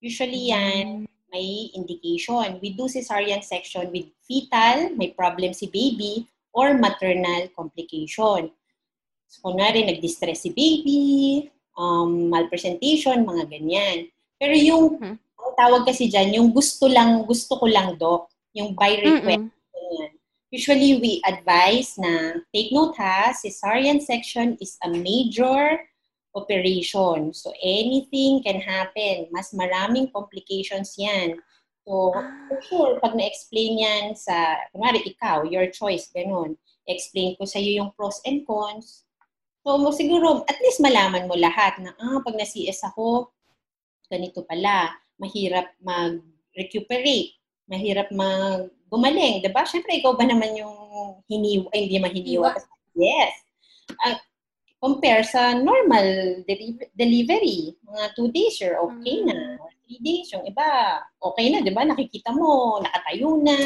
[0.00, 2.60] Usually yan, may indication.
[2.60, 8.50] We do cesarean section with fetal, may problem si baby, or maternal complication.
[9.30, 11.46] So, kunwari, nag-distress si baby,
[11.78, 14.10] um, malpresentation, mga ganyan.
[14.40, 15.14] Pero yung, Mhm.
[15.16, 19.46] ang tawag kasi dyan, yung gusto lang, gusto ko lang, doc, yung by request.
[19.46, 19.59] Mm-mm.
[20.50, 25.78] Usually, we advise na, take note ha, cesarean section is a major
[26.34, 27.30] operation.
[27.30, 29.30] So, anything can happen.
[29.30, 31.38] Mas maraming complications yan.
[31.86, 32.10] So,
[32.50, 36.58] for sure, pag na-explain yan sa, kunwari ikaw, your choice, ganun.
[36.82, 39.06] Explain ko sa iyo yung pros and cons.
[39.62, 43.30] So, mo- siguro, at least malaman mo lahat na, ah, pag na-CS ako,
[44.10, 44.98] ganito pala.
[45.22, 47.38] Mahirap mag-recuperate.
[47.70, 49.62] Mahirap mag gumaling, 'di ba?
[49.62, 50.74] Syempre ikaw ba naman yung
[51.30, 52.50] hiniwa, ay, hindi mahiniwa.
[52.98, 53.32] Yes.
[54.02, 54.18] Ah,
[54.80, 59.60] compare sa normal deli- delivery, mga two days, you're okay na.
[59.60, 60.64] Or three days, yung iba,
[61.20, 61.84] okay na, di ba?
[61.84, 63.56] Nakikita mo, nakatayo na.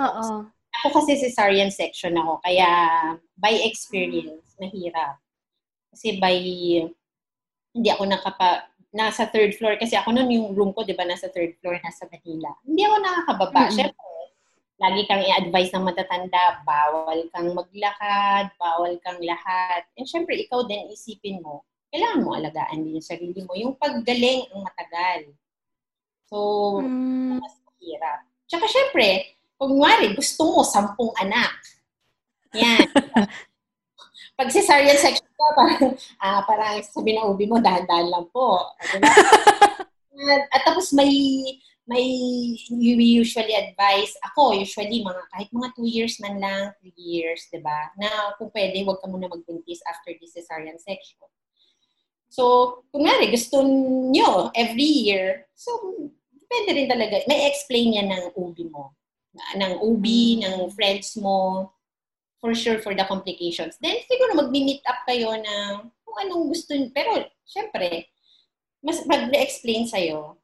[0.00, 0.26] Oo.
[0.76, 2.68] Ako kasi cesarean section ako, kaya
[3.36, 5.20] by experience, mahirap.
[5.92, 6.36] Kasi by,
[7.76, 11.28] hindi ako nakapa, nasa third floor, kasi ako noon yung room ko, di ba, nasa
[11.28, 12.56] third floor, nasa Manila.
[12.64, 13.60] Hindi ako nakakababa.
[13.68, 13.76] Mm-hmm.
[13.76, 14.15] Siyempre,
[14.76, 19.88] lagi kang i-advise ng matatanda, bawal kang maglakad, bawal kang lahat.
[19.96, 23.56] And syempre, ikaw din isipin mo, kailangan mo alagaan din yung sarili mo.
[23.56, 25.32] Yung paggaling ang matagal.
[26.28, 26.36] So,
[26.84, 27.40] mm.
[27.40, 28.20] mas mahirap.
[28.44, 31.56] Tsaka syempre, kung ngari, gusto mo sampung anak.
[32.52, 32.84] Yan.
[34.36, 38.60] Pag cesarean section ka, parang, ah, parang sabi ng ubi mo, dahan-dahan lang po.
[40.16, 41.12] At, at tapos may,
[41.86, 42.06] may,
[42.70, 47.62] we usually advise, ako usually, mga, kahit mga 2 years man lang, 3 years, di
[47.62, 47.94] ba?
[47.94, 51.22] Na kung pwede, huwag ka muna magbuntis after the cesarean section.
[52.26, 53.62] So, kung nga gusto
[54.10, 55.70] nyo every year, so,
[56.34, 57.22] depende rin talaga.
[57.30, 58.94] May explain yan ng ubi mo.
[59.54, 61.70] Ng ubi, ng friends mo,
[62.42, 63.80] for sure for the complications.
[63.80, 66.92] Then siguro mag-meet up kayo na kung anong gusto niyo.
[66.92, 68.10] Pero syempre,
[68.84, 70.38] mas mag-explain sa'yo,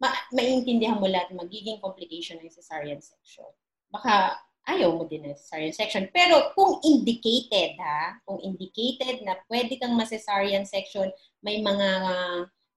[0.00, 3.48] ma- maintindihan mo lahat magiging complication ng cesarean section.
[3.88, 6.10] Baka ayaw mo din ng cesarean section.
[6.10, 11.08] Pero kung indicated, ha, kung indicated na pwede kang ma-cesarean section,
[11.40, 11.88] may mga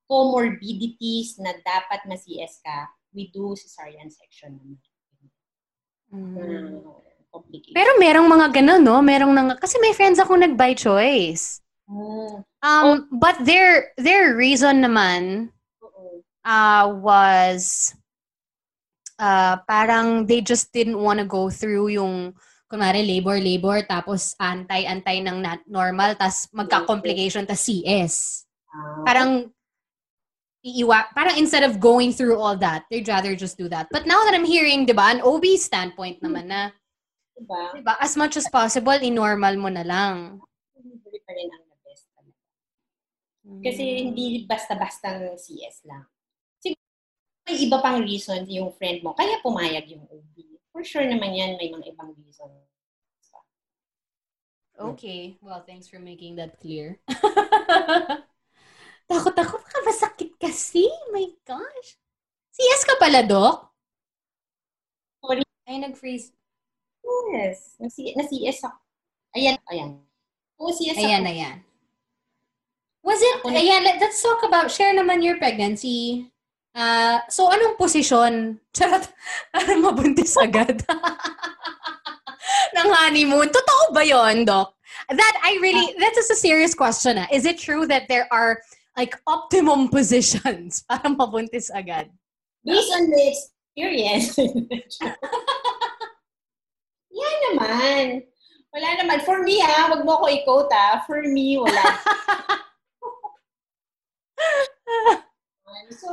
[0.05, 4.77] comorbidities na dapat ma-CS ka, we do cesarean section naman.
[6.09, 6.81] Mm.
[7.29, 7.77] Complicated.
[7.77, 8.97] Pero merong mga ganun, no?
[9.05, 11.61] Merong nang kasi may friends ako nag-by choice.
[11.85, 12.41] Mm.
[12.65, 12.97] Um, oh.
[13.17, 15.53] but their their reason naman
[16.45, 17.93] uh was
[19.19, 22.33] uh parang they just didn't want to go through yung
[22.69, 28.45] kunwari labor labor tapos antay-antay ng normal tas magka-complication tas CS.
[28.69, 29.31] Uh, parang
[30.61, 33.89] iiwa, parang instead of going through all that, they'd rather just do that.
[33.89, 36.69] But now that I'm hearing, 'di ba, an OB standpoint naman na
[37.39, 37.61] Diba?
[37.71, 37.93] diba?
[37.99, 40.43] As much as possible, i-normal mo na lang.
[40.75, 42.43] Hindi pa rin ang the best talaga.
[43.63, 43.99] Kasi hmm.
[44.11, 45.07] hindi basta-basta
[45.39, 46.03] CS lang.
[47.49, 50.37] May iba pang reason yung friend mo, kaya pumayag yung OB.
[50.69, 52.45] For sure naman yan, may mga ibang reason.
[54.77, 55.33] Okay.
[55.41, 57.01] Well, thanks for making that clear.
[59.09, 59.57] Takot ako.
[59.59, 60.85] Baka masakit kasi.
[61.09, 61.97] My gosh.
[62.53, 63.73] CS ka pala, Doc?
[65.25, 65.41] Sorry.
[65.65, 66.29] Ay, nag-freeze.
[67.33, 67.81] Yes.
[67.81, 68.77] Na-CS ako.
[69.33, 69.97] Ayan, ayan.
[70.61, 71.01] Oo, CS ako.
[71.01, 71.57] Ayan, ayan.
[73.01, 76.29] Was it, ayan, let's talk about, share naman your pregnancy.
[76.75, 78.57] Uh, so, anong posisyon?
[78.75, 79.09] Charot,
[79.51, 80.85] parang mabuntis agad.
[82.75, 83.49] ng honeymoon.
[83.49, 84.73] Totoo ba yon Doc?
[85.09, 87.17] That, I really, that is a serious question.
[87.17, 87.27] Ah.
[87.31, 88.61] Is it true that there are
[88.97, 92.09] like optimum positions para mabuntis agad?
[92.65, 94.37] Based on the experience.
[97.09, 98.21] Yan naman.
[98.69, 99.25] Wala naman.
[99.25, 101.01] For me, ha, wag mo ako i-quote, ha.
[101.09, 101.81] For me, wala.
[105.93, 106.09] So,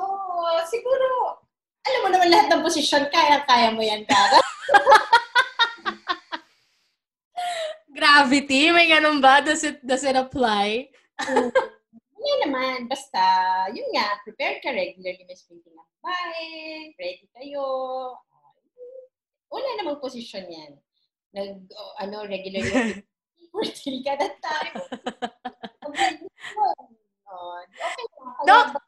[0.69, 1.39] siguro,
[1.87, 4.37] alam mo naman lahat ng posisyon, kaya-kaya mo yan, Kara.
[7.97, 8.73] Gravity?
[8.73, 9.41] May ganun ba?
[9.41, 10.89] Does it, does it apply?
[12.17, 12.89] Wala naman.
[12.91, 13.23] Basta,
[13.73, 17.65] yun nga, prepared ka regularly, may sprinting ang bahay, ready kayo.
[19.49, 20.77] Wala namang posisyon yan
[21.37, 22.73] nag, oh, ano, regularly
[23.53, 24.75] fertile ka that time.
[25.87, 26.17] okay,
[28.49, 28.81] Doc,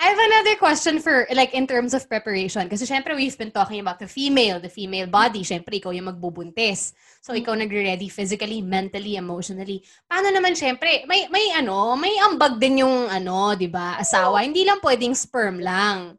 [0.00, 2.68] I have another question for, like, in terms of preparation.
[2.72, 5.44] Kasi syempre, we've been talking about the female, the female body.
[5.44, 6.96] Syempre, ikaw yung magbubuntis.
[7.20, 9.84] So, ikaw nagre-ready physically, mentally, emotionally.
[10.08, 14.40] Paano naman, syempre, may, may ano, may ambag din yung, ano, di ba, asawa.
[14.40, 16.16] Hindi lang pwedeng sperm lang.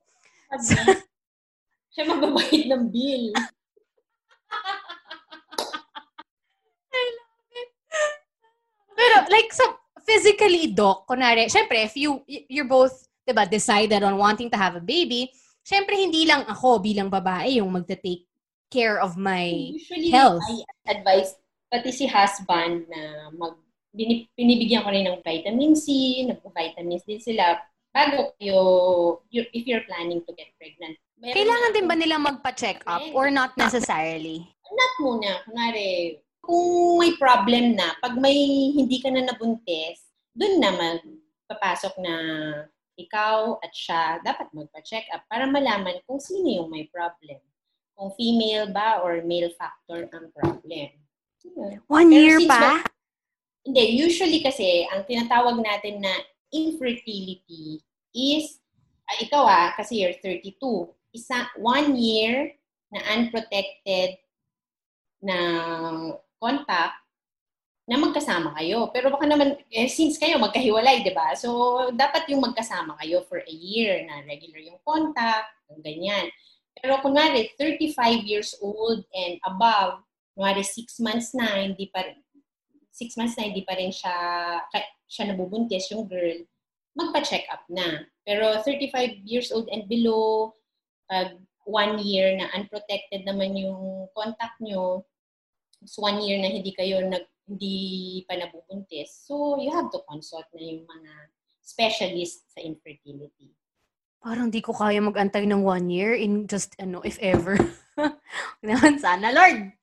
[1.92, 3.34] Siya magbabayad ng bill.
[9.02, 9.66] Pero like so
[10.06, 14.76] physically doc, kunwari, syempre if you you're both 'di ba decided on wanting to have
[14.78, 15.30] a baby,
[15.62, 18.26] syempre hindi lang ako bilang babae yung magta-take
[18.72, 20.42] care of my Usually, health.
[20.48, 21.36] I advise
[21.72, 23.56] pati si husband na mag
[23.92, 27.60] binibigyan ko rin ng vitamin C, nagpo-vitamins din sila
[27.92, 28.60] bago kayo,
[29.32, 30.96] if you're planning to get pregnant.
[31.20, 34.48] Meron Kailangan din ba nila magpa-check up or not necessarily?
[34.72, 35.44] Not muna.
[35.44, 41.04] Kunwari, kung may problem na, pag may hindi ka na nabuntis, dun naman
[41.52, 42.14] papasok na
[43.00, 47.40] ikaw at siya dapat magpa-check up para malaman kung sino yung may problem.
[47.96, 50.90] Kung female ba or male factor ang problem.
[51.90, 52.60] One Pero year pa?
[52.60, 52.74] Ba,
[53.66, 56.14] hindi, usually kasi ang tinatawag natin na
[56.50, 57.82] infertility
[58.14, 58.58] is,
[59.06, 60.58] uh, ikaw ah, kasi you're 32,
[61.14, 62.54] isa, one year
[62.92, 64.18] na unprotected
[65.22, 65.38] na
[66.42, 67.01] contact
[67.92, 68.88] na magkasama kayo.
[68.96, 71.36] Pero baka naman, eh, since kayo magkahiwalay, di ba?
[71.36, 75.52] So, dapat yung magkasama kayo for a year na regular yung contact,
[75.84, 76.32] ganyan.
[76.80, 80.00] Pero kunwari, 35 years old and above,
[80.32, 82.08] kunwari 6 months na, hindi pa
[82.96, 84.16] 6 months na hindi pa rin siya,
[85.12, 86.40] siya nabubuntis, yung girl,
[86.96, 88.08] magpa-check up na.
[88.24, 90.56] Pero 35 years old and below,
[91.12, 91.36] pag
[91.68, 95.04] one year na unprotected naman yung contact nyo,
[95.84, 99.28] it's one year na hindi kayo nag, hindi pa nabubuntis.
[99.28, 101.12] So, you have to consult na yung mga
[101.60, 103.52] specialist sa infertility.
[104.24, 107.60] Parang di ko kaya mag-antay ng one year in just, ano, if ever.
[108.64, 109.76] Naman sana, Lord!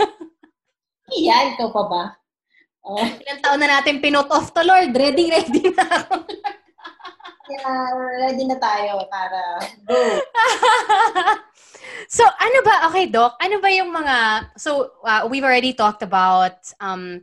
[1.20, 2.04] Iyan, ikaw pa ba?
[2.80, 2.96] Oh.
[2.96, 4.96] Ilang taon na natin pinot off to, Lord.
[4.96, 6.24] Ready, ready na ako.
[8.20, 9.40] Ready na tayo para
[9.86, 9.96] go.
[12.10, 16.58] So, ano ba, okay, Doc, ano ba yung mga, so, uh, we've already talked about,
[16.80, 17.22] um,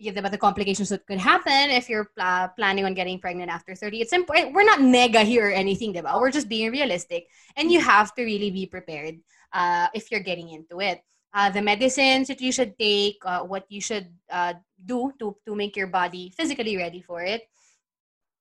[0.00, 4.00] the complications that could happen if you're uh, planning on getting pregnant after 30.
[4.00, 4.54] It's important.
[4.54, 6.18] We're not mega here or anything, diba?
[6.18, 7.26] We're just being realistic.
[7.56, 9.20] And you have to really be prepared
[9.52, 11.02] uh, if you're getting into it.
[11.34, 14.54] Uh, the medicines that you should take, uh, what you should uh,
[14.86, 17.42] do to, to make your body physically ready for it.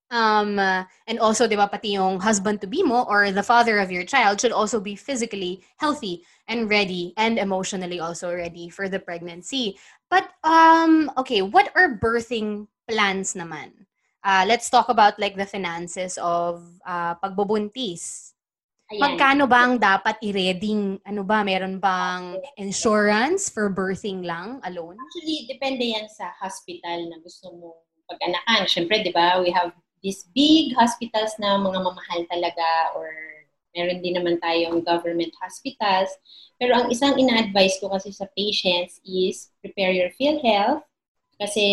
[0.09, 3.77] Um, uh, and also, di ba, pati yung husband to be mo or the father
[3.77, 8.89] of your child should also be physically healthy and ready and emotionally also ready for
[8.89, 9.77] the pregnancy.
[10.09, 13.85] But, um, okay, what are birthing plans naman?
[14.25, 18.33] Uh, let's talk about like the finances of uh, pagbubuntis.
[18.89, 19.13] Ayan.
[19.13, 20.97] Magkano ba ang dapat i-reading?
[21.05, 24.97] Ano ba, meron bang insurance for birthing lang alone?
[24.97, 28.65] Actually, depende yan sa hospital na gusto mo pag-anakan.
[28.65, 29.69] Siyempre, di ba, we have
[30.03, 33.09] these big hospitals na mga mamahal talaga or
[33.75, 36.09] meron din naman tayong government hospitals.
[36.57, 40.83] Pero ang isang ina-advise ko kasi sa patients is prepare your PhilHealth
[41.39, 41.65] kasi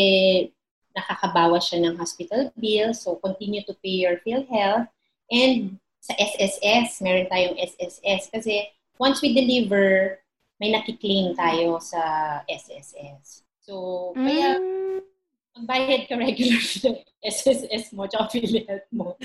[0.96, 2.94] nakakabawas siya ng hospital bill.
[2.96, 4.88] So, continue to pay your PhilHealth.
[5.28, 8.30] And sa SSS, meron tayong SSS.
[8.30, 10.16] Kasi once we deliver,
[10.56, 12.00] may nakiklaim tayo sa
[12.48, 13.44] SSS.
[13.60, 15.15] So, kaya mm
[15.57, 19.16] magbayad ka regular ng SSS mo tsaka affiliate mo.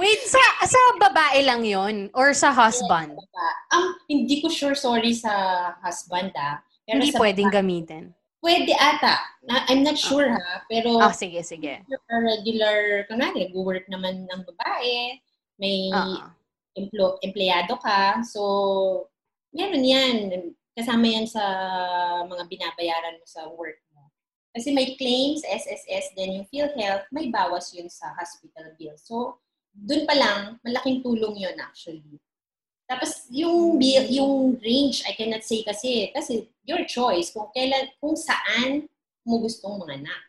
[0.00, 3.12] Wait, sa sa babae lang yon or sa husband?
[3.74, 5.28] Um, hindi ko sure, sorry sa
[5.84, 6.62] husband ah.
[6.88, 8.04] Pero hindi pwedeng babae, gamitin?
[8.40, 9.20] Pwede ata.
[9.44, 10.40] Na, I'm not sure okay.
[10.40, 10.64] ha.
[10.70, 11.84] Pero, oh, sige, sige.
[12.08, 15.20] Regular, kunwari, nag-work naman ng babae,
[15.60, 16.32] may uh-huh.
[16.78, 19.04] emplo, empleyado ka, so,
[19.52, 20.16] meron yan.
[20.72, 21.44] Kasama yan sa
[22.24, 23.76] mga binabayaran mo sa work
[24.50, 28.98] kasi may claims, SSS, then yung PhilHealth, may bawas yun sa hospital bill.
[28.98, 29.38] So,
[29.70, 32.18] dun pa lang, malaking tulong yun actually.
[32.90, 38.18] Tapos, yung bill, yung range, I cannot say kasi, kasi your choice kung kailan, kung
[38.18, 38.90] saan
[39.22, 40.22] mo gustong manganak.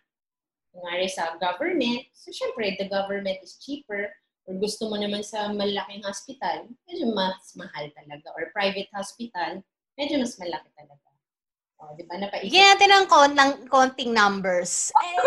[0.69, 4.13] Kung sa government, so syempre, the government is cheaper,
[4.45, 8.29] or gusto mo naman sa malaking hospital, medyo mas mahal talaga.
[8.37, 9.65] Or private hospital,
[9.97, 11.10] medyo mas malaki talaga.
[11.81, 12.13] Oh, di ba?
[12.21, 12.45] Napaisip.
[12.45, 14.93] Bigyan natin ng konting, konting numbers.
[14.93, 15.17] Eh,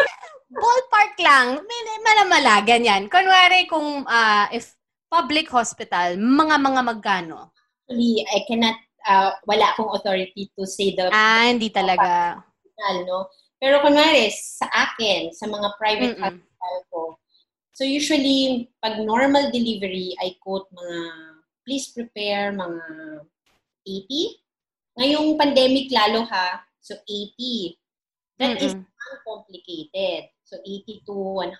[0.55, 1.59] ballpark lang.
[2.07, 3.11] Malamala, ganyan.
[3.11, 4.79] Kunwari kung uh, if
[5.11, 7.51] public hospital, mga mga magkano?
[7.85, 11.11] Actually, I cannot, uh, wala akong authority to say the...
[11.11, 12.39] Ah, hindi talaga.
[12.39, 13.21] Hospital, no?
[13.59, 16.23] Pero kunwari, sa akin, sa mga private Mm-mm.
[16.23, 17.01] hospital ko,
[17.75, 20.99] so usually, pag normal delivery, I quote mga,
[21.67, 22.83] please prepare mga
[23.87, 24.44] 80
[24.95, 27.79] Ngayong pandemic lalo ha, so 80.
[28.39, 28.67] That mm-hmm.
[28.67, 30.31] is uncomplicated.
[30.45, 31.15] So 80 to
[31.51, 31.55] 100,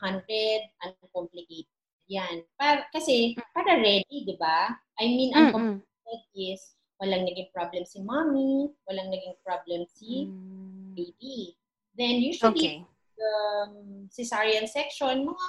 [0.85, 1.71] uncomplicated
[2.09, 2.45] yan.
[2.61, 4.69] Para, kasi, para ready, di ba?
[5.01, 6.53] I mean, uncomplicated mm-hmm.
[6.53, 6.61] is
[7.01, 10.95] walang naging problem si mommy, walang naging problem si mm.
[10.95, 11.59] baby.
[11.95, 12.77] Then usually, okay.
[13.19, 13.35] the
[13.67, 13.75] um,
[14.11, 15.47] cesarean section, mga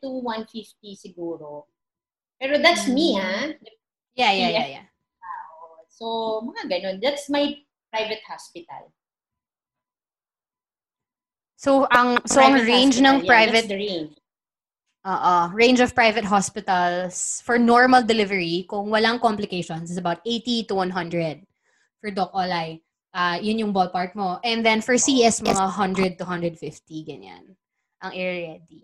[0.00, 1.68] 100 to 150 siguro.
[2.40, 2.94] Pero that's mm.
[2.94, 3.52] me, ha?
[4.16, 4.86] Yeah, yeah, yeah, yeah.
[5.90, 6.96] So, mga ganun.
[7.02, 7.58] That's my
[7.90, 8.94] private hospital.
[11.60, 14.14] So, ang so ang range hospital, ng private yeah, the range.
[15.04, 15.34] Oo.
[15.52, 21.44] Range of private hospitals for normal delivery, kung walang complications, is about 80 to 100
[22.00, 22.80] for Doc Olay.
[23.12, 24.40] Uh, yun yung ballpark mo.
[24.40, 26.56] And then for CS, mga 100 to 150,
[27.04, 27.58] ganyan.
[28.00, 28.80] Ang area-ready.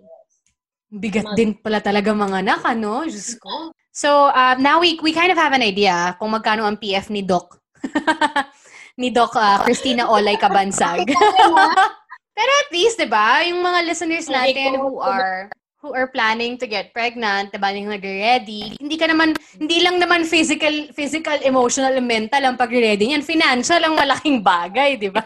[0.93, 3.09] Bigat din pala talaga mga anak, ano?
[3.09, 3.73] Diyos ko.
[3.97, 7.25] So, uh, now we we kind of have an idea kung magkano ang PF ni
[7.25, 7.57] Doc.
[9.01, 11.09] ni Doc uh, Christina Olay Kabansag.
[12.37, 15.49] Pero at least, 'di ba, yung mga listeners natin who are
[15.81, 19.97] who are planning to get pregnant, 'di ba, yung nagre-ready, hindi ka naman hindi lang
[19.97, 23.25] naman physical, physical, emotional, mental ang pagre-ready niyan.
[23.25, 25.25] Financial ang malaking bagay, 'di ba?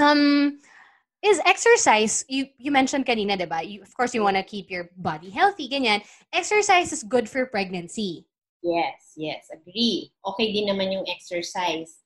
[0.00, 0.56] um,
[1.24, 3.64] is exercise, you, you mentioned kanina, di ba?
[3.64, 6.04] You, of course, you want to keep your body healthy, ganyan.
[6.32, 8.28] Exercise is good for pregnancy.
[8.60, 10.12] Yes, yes, agree.
[10.20, 12.04] Okay din naman yung exercise.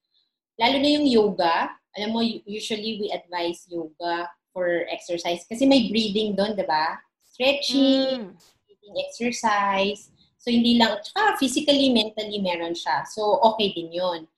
[0.59, 1.71] Lalo na yung yoga.
[1.99, 6.99] Alam mo, usually we advise yoga for exercise kasi may breathing doon, di ba?
[7.27, 8.39] Stretching, mm.
[8.67, 10.15] breathing exercise.
[10.39, 13.03] So, hindi lang, tsaka physically, mentally meron siya.
[13.11, 14.31] So, okay din yun.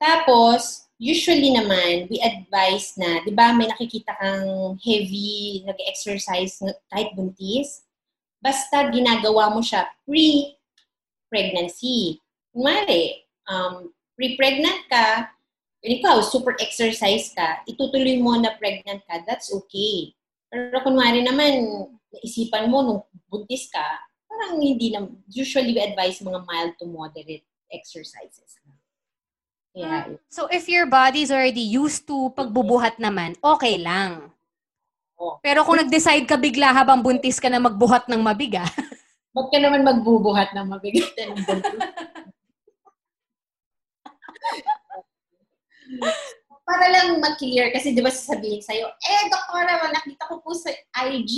[0.00, 7.84] Tapos, usually naman, we advise na, di ba, may nakikita kang heavy, nag-exercise kahit buntis.
[8.40, 12.20] Basta ginagawa mo siya pre-pregnancy.
[12.52, 15.28] Kunwari, um, pre-pregnant ka,
[15.84, 20.16] ikaw, super exercise ka, itutuloy mo na pregnant ka, that's okay.
[20.48, 23.84] Pero kunwari naman, naisipan mo nung buntis ka,
[24.26, 28.56] parang hindi na, usually we advise mga mild to moderate exercises.
[29.76, 30.16] Yeah.
[30.32, 34.32] So if your body is already used to pagbubuhat naman, okay lang.
[35.20, 35.36] Oh.
[35.44, 38.72] Pero kung nag-decide ka bigla habang buntis ka na magbuhat ng mabigat,
[39.36, 41.12] Ba't ka naman magbubuhat ng buntis?
[46.66, 50.72] Para lang mag-clear, kasi di ba sasabihin sa'yo, eh, doktora, nakita ko po sa
[51.04, 51.36] IG,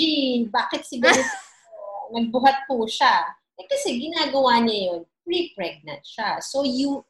[0.48, 1.26] bakit si ganito?
[2.14, 3.34] nagbuhat po siya.
[3.58, 6.40] Eh, kasi ginagawa niya yun, pre-pregnant siya.
[6.40, 7.04] So, you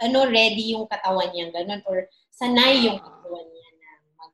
[0.00, 3.90] ano, ready yung katawan niya, ganun, or sanay yung katawan niya na
[4.20, 4.32] mag,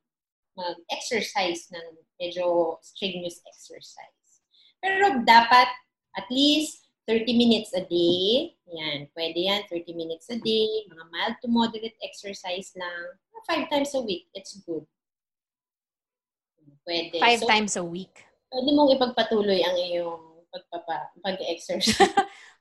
[0.59, 1.87] mag-exercise ng
[2.19, 4.43] medyo strenuous exercise.
[4.83, 5.71] Pero dapat
[6.19, 8.55] at least 30 minutes a day.
[8.73, 10.87] Yan, pwede yan, 30 minutes a day.
[10.87, 13.19] Mga mild to moderate exercise lang.
[13.43, 14.87] Five times a week, it's good.
[16.87, 17.19] Pwede.
[17.19, 18.23] Five so, times a week.
[18.51, 21.99] Pwede mong ipagpatuloy ang iyong pagpapa, pag-exercise.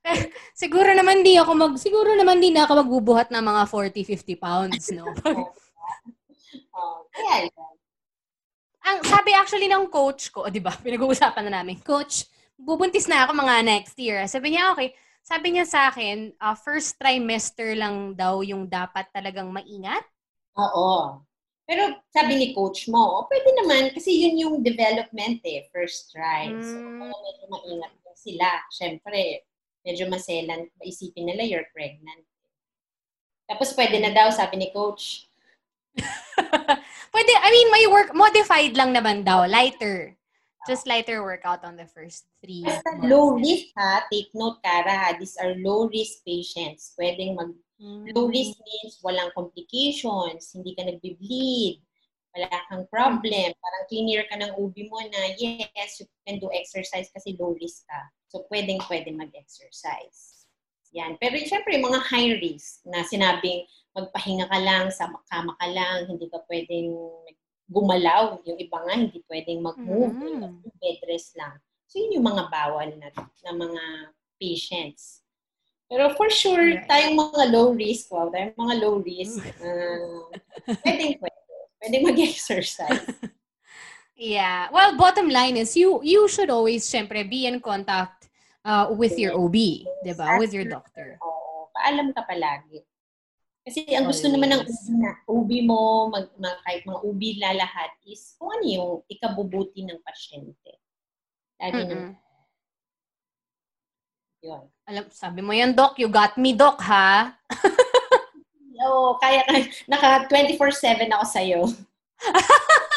[0.61, 4.41] siguro naman di ako mag siguro naman di na ako magbubuhat ng mga 40 50
[4.41, 5.05] pounds no.
[6.77, 7.71] oh, yeah, yeah.
[8.81, 10.73] Ang sabi actually ng coach ko, 'di ba?
[10.73, 11.77] Pinag-uusapan na namin.
[11.85, 12.25] Coach,
[12.57, 14.25] bubuntis na ako mga next year.
[14.25, 14.97] Sabi niya, okay.
[15.21, 20.01] Sabi niya sa akin, uh, first trimester lang daw yung dapat talagang maingat.
[20.57, 21.21] Oo.
[21.69, 26.49] Pero sabi ni coach mo, oh, pwede naman kasi yun yung development eh, first try.
[26.49, 26.65] Mm.
[26.65, 27.13] So, hmm.
[27.13, 28.49] medyo maingat sila.
[28.73, 29.45] Siyempre,
[29.85, 32.23] medyo maselan, isipin nila you're pregnant.
[33.49, 35.27] Tapos pwede na daw, sabi ni coach.
[37.13, 40.15] pwede, I mean, may work, modified lang naman daw, lighter.
[40.69, 45.09] Just lighter workout on the first three Basta low risk ha, take note Kara ha,
[45.17, 46.93] these are low risk patients.
[46.93, 47.49] Pwedeng mag,
[47.81, 48.13] mm.
[48.13, 51.81] low risk means walang complications, hindi ka nagbe-bleed,
[52.37, 57.09] wala kang problem, parang cleaner ka ng ubi mo na yes, you can do exercise
[57.09, 58.01] kasi low risk ka.
[58.31, 60.47] So, pwedeng pwede mag-exercise.
[60.95, 61.19] Yan.
[61.19, 66.31] Pero syempre, mga high risk na sinabing magpahinga ka lang, sa kama ka lang, hindi
[66.31, 66.95] ka pwedeng
[67.67, 68.39] gumalaw.
[68.47, 70.15] Yung iba nga, hindi pwedeng mag-move.
[70.15, 70.63] Mm-hmm.
[70.79, 71.59] Bed rest lang.
[71.91, 73.83] So, yun yung mga bawal na, na mga
[74.39, 75.27] patients.
[75.91, 76.87] Pero for sure, right.
[76.87, 80.23] tayong mga low risk, wow, tayong mga low risk, uh,
[80.87, 81.39] pwedeng pwede.
[81.83, 83.11] Pwedeng mag-exercise.
[84.15, 84.69] Yeah.
[84.69, 88.29] Well, bottom line is you you should always syempre be in contact
[88.65, 90.37] uh, with your OB, 'di ba?
[90.37, 91.17] With your doctor.
[91.21, 91.71] Oo.
[91.73, 92.85] Paalam ka palagi.
[93.61, 94.41] Kasi ang gusto always.
[94.41, 98.65] naman ng OB, na, OB mo, mag, mag, kahit mga OB lalahat is kung ano
[98.65, 100.81] yung ikabubuti ng pasyente.
[101.61, 102.09] Lagi mm-hmm.
[102.09, 102.17] ng
[104.41, 104.65] yun.
[104.89, 106.01] Alam, sabi mo yan, Doc.
[106.01, 107.37] You got me, Doc, ha?
[108.81, 109.45] Oo, kaya,
[109.85, 111.61] naka 24-7 ako sa'yo.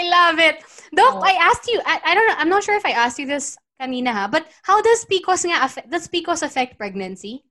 [0.00, 0.56] I love it.
[0.96, 1.22] Doc, oh.
[1.22, 3.56] I asked you, I, I don't know, I'm not sure if I asked you this
[3.80, 7.44] kanina ha, but how does PCOS nga affect, does PCOS affect pregnancy?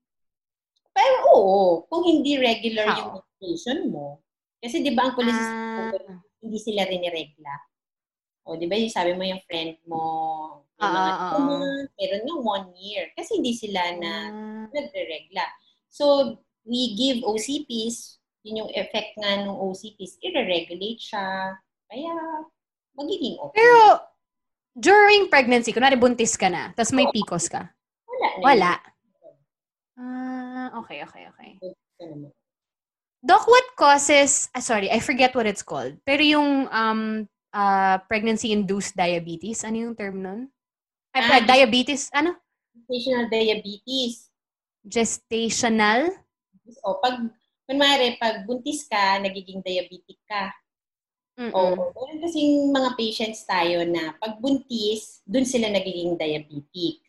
[0.90, 2.98] Pero oo, kung hindi regular how?
[2.98, 4.18] yung medication mo.
[4.58, 5.94] Kasi di ba ang police ah.
[6.42, 7.54] hindi sila riniregla.
[8.44, 10.02] O di ba yung sabi mo yung friend mo,
[10.76, 13.08] yung mga uh, uh, meron nga one year.
[13.14, 15.46] Kasi hindi sila na uh, nagre-regla.
[15.90, 16.36] So,
[16.66, 21.56] we give OCPs, yun yung effect nga ng OCPs, i-regulate siya,
[21.90, 22.14] kaya,
[22.94, 23.58] magiging okay.
[23.58, 23.78] Pero,
[24.78, 27.66] during pregnancy, kunwari buntis ka na, tapos may PCOS ka?
[28.06, 28.28] Wala.
[28.40, 28.72] Wala.
[30.00, 31.50] Ah, uh, okay, okay, okay.
[33.20, 36.00] Doc, what causes, ah, sorry, I forget what it's called.
[36.08, 40.40] Pero yung um, uh, pregnancy-induced diabetes, ano yung term nun?
[41.12, 42.38] Ay, ah, diabetes, ano?
[42.72, 44.30] Gestational diabetes.
[44.86, 46.16] Gestational?
[46.80, 47.20] O, pag,
[47.68, 50.54] kunwari, pag buntis ka, nagiging diabetic ka.
[51.38, 51.52] Mm-mm.
[51.54, 51.94] Oo.
[51.94, 57.02] Meron kasing mga patients tayo na pag buntis, dun sila nagiging diabetic.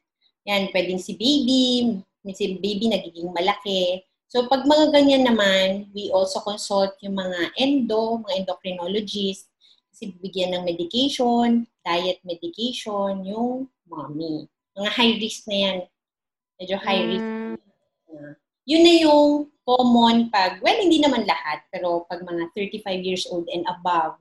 [0.46, 2.02] Yan, pwedeng si baby,
[2.34, 4.02] si baby nagiging malaki.
[4.32, 9.52] So, pag mga ganyan naman, we also consult yung mga endo, mga endocrinologist,
[9.92, 14.48] kasi bigyan ng medication, diet medication, yung mommy.
[14.74, 15.78] Mga high risk na yan.
[16.58, 17.28] Medyo high risk.
[17.28, 18.34] Mm.
[18.66, 19.26] Yun na yung
[19.72, 24.20] common pag, well, hindi naman lahat, pero pag mga 35 years old and above,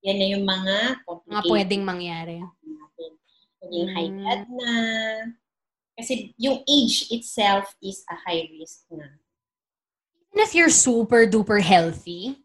[0.00, 2.36] yan na yung mga Mga complications pwedeng mangyari.
[2.60, 3.10] natin.
[3.60, 4.16] Maging high Mm.
[4.16, 4.72] blood na.
[5.96, 9.04] Kasi yung age itself is a high risk na.
[10.30, 12.40] Even if you're super duper healthy.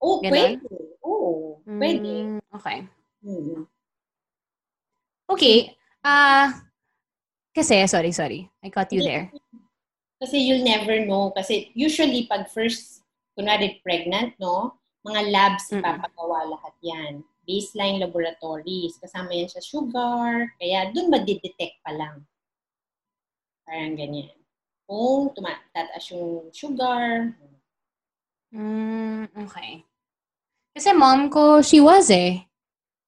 [0.00, 0.60] Oh, Ganon?
[0.60, 0.68] pwede.
[1.04, 2.12] Oo, pwede.
[2.30, 2.78] Mm, okay.
[3.24, 3.64] Mm.
[5.28, 5.72] Okay.
[6.00, 6.52] Ah,
[7.52, 8.48] kasi, sorry, sorry.
[8.62, 9.32] I caught you there.
[10.20, 11.30] Kasi you'll never know.
[11.34, 13.02] Kasi usually pag first,
[13.34, 14.78] kunwari pregnant, no?
[15.04, 15.82] Mga labs Mm-mm.
[15.82, 17.12] ipapagawa lahat yan.
[17.44, 18.96] Baseline laboratories.
[18.96, 20.48] Kasama yan sa sugar.
[20.56, 22.24] Kaya dun madidetect pa lang.
[23.68, 24.32] Parang ganyan.
[24.88, 27.32] Kung tumataas yung sugar.
[28.54, 29.84] Mm, okay.
[30.72, 32.44] Kasi mom ko, she was eh.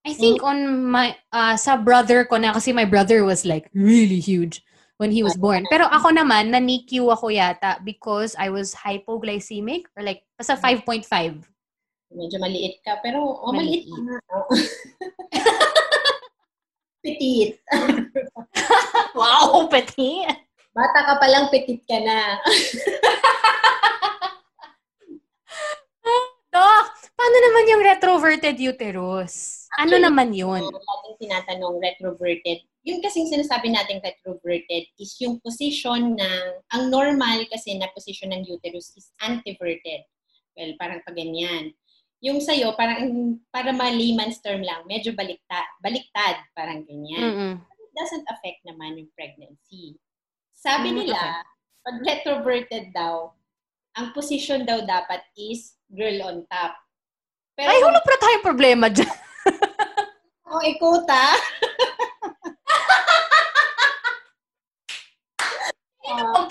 [0.06, 4.22] I think on my, uh, sa brother ko na, kasi my brother was like really
[4.22, 4.62] huge
[4.96, 5.64] when he was born.
[5.68, 11.04] Pero ako naman, na-NICU ako yata because I was hypoglycemic or like, basta 5.5.
[12.16, 12.96] Medyo maliit ka.
[13.04, 14.22] Pero, oh, maliit, Maliit.
[14.24, 14.48] ka oh.
[17.06, 17.54] Petit.
[19.18, 20.26] wow, pati.
[20.74, 22.42] Bata ka palang petit ka na.
[26.50, 29.66] Doc, paano naman yung retroverted uterus?
[29.78, 30.66] Ano naman yun?
[30.66, 32.66] Laging tinatanong retroverted.
[32.86, 38.46] Yung kasing sinasabi natin retroverted is yung position ng, ang normal kasi na position ng
[38.46, 40.06] uterus is anteverted.
[40.54, 41.74] Well, parang pa ganyan.
[42.22, 47.26] Yung sa'yo, parang, para ma-layman's term lang, medyo baliktad, baliktad, parang ganyan.
[47.26, 47.54] Mm-mm.
[47.58, 49.98] It doesn't affect naman yung pregnancy.
[50.54, 51.42] Sabi Mm, nila,
[51.82, 53.34] pag retroverted daw,
[53.98, 56.78] ang position daw dapat is girl on top.
[57.58, 59.10] Pero Ay, wala pa tayong problema dyan.
[60.46, 61.34] kung ikuta,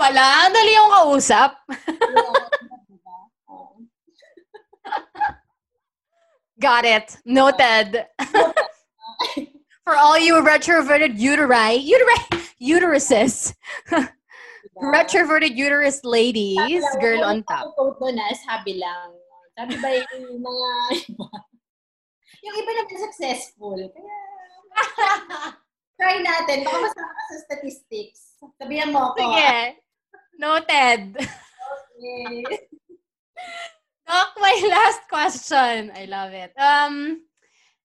[0.06, 0.54] Ano pala?
[0.54, 1.66] Dali yung kausap.
[6.62, 7.18] Got it.
[7.26, 8.06] Noted.
[9.86, 12.18] For all you retroverted uteri, uteri,
[12.62, 13.58] uteruses,
[14.94, 17.74] retroverted uterus ladies, girl on top.
[17.74, 19.14] Quote doon na, sabi lang.
[19.58, 20.70] Sabi ba yung mga
[21.06, 21.30] iba?
[22.46, 23.78] yung iba naman successful.
[23.78, 24.18] Kaya,
[25.98, 26.62] try natin.
[26.66, 28.38] Baka masama ka sa statistics.
[28.62, 29.18] Sabihan mo ako.
[29.22, 29.46] Sige.
[29.50, 29.85] Ah.
[30.38, 31.16] Noted.
[31.18, 32.44] Okay.
[34.08, 35.92] Doc, my last question.
[35.96, 36.52] I love it.
[36.60, 37.24] Um,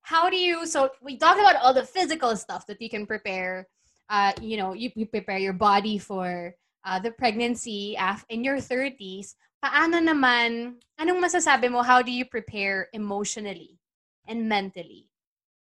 [0.03, 0.67] how do you?
[0.67, 3.69] So we talked about all the physical stuff that you can prepare.
[4.11, 8.61] Uh, you know, you, you prepare your body for uh, the pregnancy af- in your
[8.61, 9.37] thirties.
[9.65, 10.81] Paano naman?
[10.99, 11.83] Anong masasabi mo?
[11.83, 13.79] How do you prepare emotionally
[14.27, 15.09] and mentally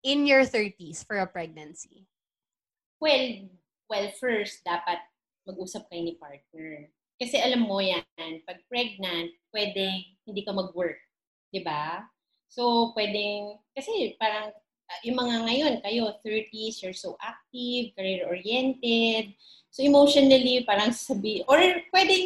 [0.03, 2.05] in your thirties for a pregnancy?
[2.99, 3.47] Well,
[3.89, 4.99] well, first, dapat
[5.47, 6.87] mag-usap kayo ni partner.
[7.19, 8.03] Kasi alam mo yan,
[8.43, 10.99] pag pregnant, pwedeng hindi ka mag-work.
[11.61, 12.09] ba?
[12.49, 14.49] So, pwedeng, kasi parang
[14.89, 19.33] uh, yung mga ngayon, kayo, 30s, you're so active, career-oriented.
[19.73, 21.57] So, emotionally, parang sabi, or
[21.89, 22.25] pwedeng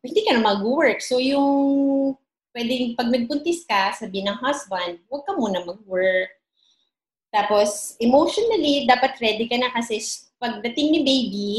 [0.00, 1.04] hindi ka na mag-work.
[1.04, 2.16] So, yung
[2.56, 6.32] pwedeng pag nagbuntis ka, sabi ng husband, huwag ka muna mag-work.
[7.34, 9.98] Tapos, emotionally, dapat ready ka na kasi
[10.38, 11.50] pagdating ni baby,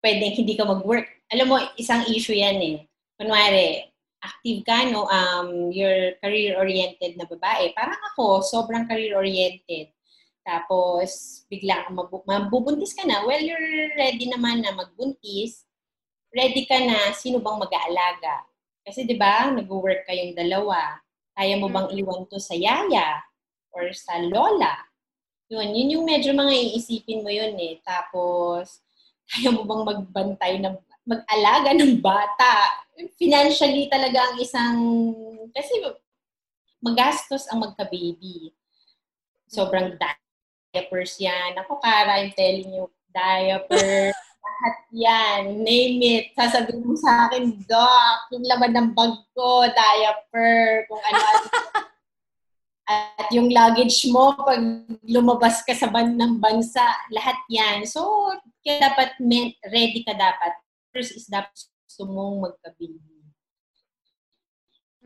[0.00, 1.06] pwedeng hindi ka mag-work.
[1.30, 2.76] Alam mo, isang issue yan eh.
[3.20, 3.86] Kunwari,
[4.20, 5.08] active ka, no?
[5.08, 7.72] Um, you're career-oriented na babae.
[7.72, 9.92] Parang ako, sobrang career-oriented.
[10.44, 13.24] Tapos, bigla kang mabu- mabubuntis ka na.
[13.24, 15.68] Well, you're ready naman na magbuntis.
[16.32, 18.44] Ready ka na, sino bang mag-aalaga?
[18.84, 21.00] Kasi, di ba, nag-work kayong dalawa.
[21.36, 23.20] Kaya mo bang iwan to sa yaya?
[23.70, 24.74] Or sa lola?
[25.50, 27.78] Yun, yun yung medyo mga iisipin mo yun eh.
[27.82, 28.80] Tapos,
[29.30, 30.74] kaya mo bang magbantay ng
[31.06, 32.52] mag-alaga ng bata?
[33.16, 34.76] Financially talaga ang isang,
[35.54, 35.78] kasi
[36.82, 38.52] magastos ang magka-baby.
[39.46, 41.56] Sobrang diapers yan.
[41.62, 44.12] Ako, Kara, I'm telling you, diaper,
[44.44, 45.42] lahat yan.
[45.64, 46.24] Name it.
[46.34, 51.18] Sasabihin mo sa akin, Doc, yung laman ng bag ko, diaper, kung ano
[52.90, 54.58] At yung luggage mo, pag
[55.06, 56.82] lumabas ka sa ban ng bansa,
[57.14, 57.86] lahat yan.
[57.86, 58.02] So,
[58.66, 59.14] kaya dapat
[59.70, 60.58] ready ka dapat.
[60.90, 61.54] First is dapat
[61.86, 63.22] gusto mong magka-baby.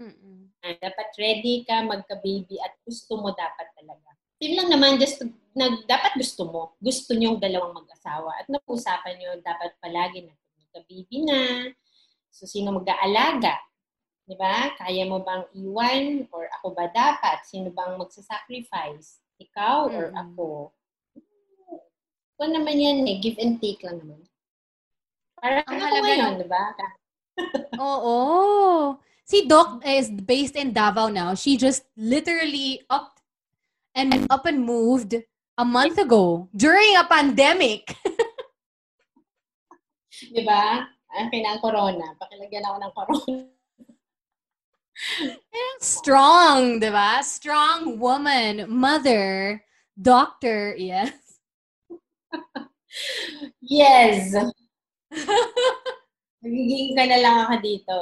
[0.01, 0.49] Mm-mm.
[0.65, 4.17] Ah, dapat ready ka magka-baby at gusto mo dapat talaga.
[4.41, 5.21] Yun lang naman, just
[5.53, 6.63] nag, dapat gusto mo.
[6.81, 8.33] Gusto niyong dalawang mag-asawa.
[8.41, 11.69] At napag-usapan niyo, dapat palagi na magka-baby na.
[12.33, 13.61] So, sino mag-aalaga?
[14.25, 14.73] Di ba?
[14.75, 16.05] Kaya mo bang iwan?
[16.33, 17.45] Or ako ba dapat?
[17.45, 19.21] Sino bang magsasacrifice?
[19.37, 20.17] Ikaw or Mm.
[20.17, 20.49] ako?
[22.35, 23.21] Ito naman yan eh.
[23.21, 24.25] Give and take lang naman.
[25.37, 26.35] Parang Ang halaga nun.
[26.41, 26.65] di ba?
[27.77, 28.17] Oo.
[29.25, 31.37] Si Doc is based in Davao now.
[31.37, 33.21] She just literally up
[33.93, 35.17] and up and moved
[35.57, 37.93] a month ago during a pandemic.
[40.35, 40.89] Di ba?
[41.15, 42.17] Ang kinang corona.
[42.19, 43.54] Pakilagyan ako ng corona.
[45.81, 47.21] Strong, di ba?
[47.21, 49.61] Strong woman, mother,
[49.99, 51.13] doctor, yes.
[53.61, 54.33] Yes!
[56.45, 57.99] Nagiging ka na lang ako dito.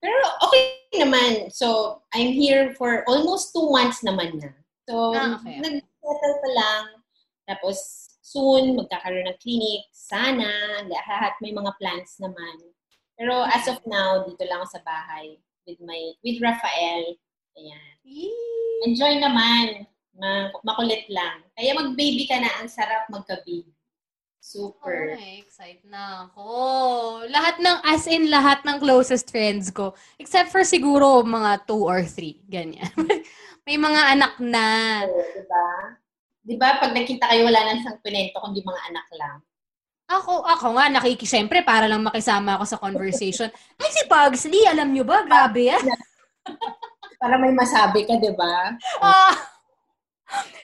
[0.00, 1.48] Pero okay naman.
[1.52, 4.52] So, I'm here for almost two months naman na.
[4.88, 5.60] So, Ah, okay.
[5.60, 6.84] nag-settle pa lang.
[7.48, 7.76] Tapos,
[8.24, 9.88] soon, magkakaroon ng clinic.
[9.92, 10.82] Sana.
[10.88, 12.56] Lahat may mga plans naman.
[13.14, 17.16] Pero as of now, dito lang ako sa bahay with my with Rafael.
[17.54, 17.94] Ayan.
[18.84, 19.88] Enjoy naman.
[20.14, 21.42] Ma- makulit lang.
[21.58, 22.62] Kaya mag-baby ka na.
[22.62, 23.74] Ang sarap magka-baby.
[24.44, 25.16] Super.
[25.16, 26.46] Ay, excited na ako.
[27.32, 29.96] Lahat ng, as in lahat ng closest friends ko.
[30.20, 32.44] Except for siguro mga two or three.
[32.52, 32.92] Ganyan.
[33.66, 34.66] May mga anak na.
[35.08, 35.68] Oo, diba?
[36.44, 39.36] Diba, pag nakita kayo, wala nang isang pinento, kundi mga anak lang.
[40.14, 43.50] Ako, ako nga, nakiki, syempre, para lang makisama ako sa conversation.
[43.82, 45.26] Ay, si Pugsley, alam nyo ba?
[45.26, 45.82] Grabe yan.
[47.18, 48.78] Para may masabi ka, diba?
[49.02, 49.34] Ah.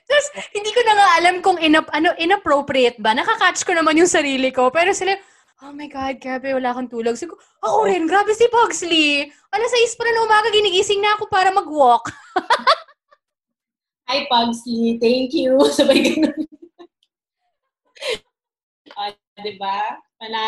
[0.06, 3.10] Tapos, hindi ko na nga alam kung inap, ano, inappropriate ba.
[3.10, 4.70] Nakakatch ko naman yung sarili ko.
[4.70, 5.18] Pero sila,
[5.66, 7.18] oh my God, grabe, wala akong tulog.
[7.18, 9.26] Ko, ako rin, grabe si Pugsley.
[9.50, 12.06] Alas 6 pa na umaga, ginigising na ako para mag-walk.
[14.10, 14.98] Hi, Pugsley.
[15.02, 15.58] Thank you.
[15.74, 16.34] Sabay ganun.
[19.40, 19.78] ah, diba?
[20.20, 20.40] Pana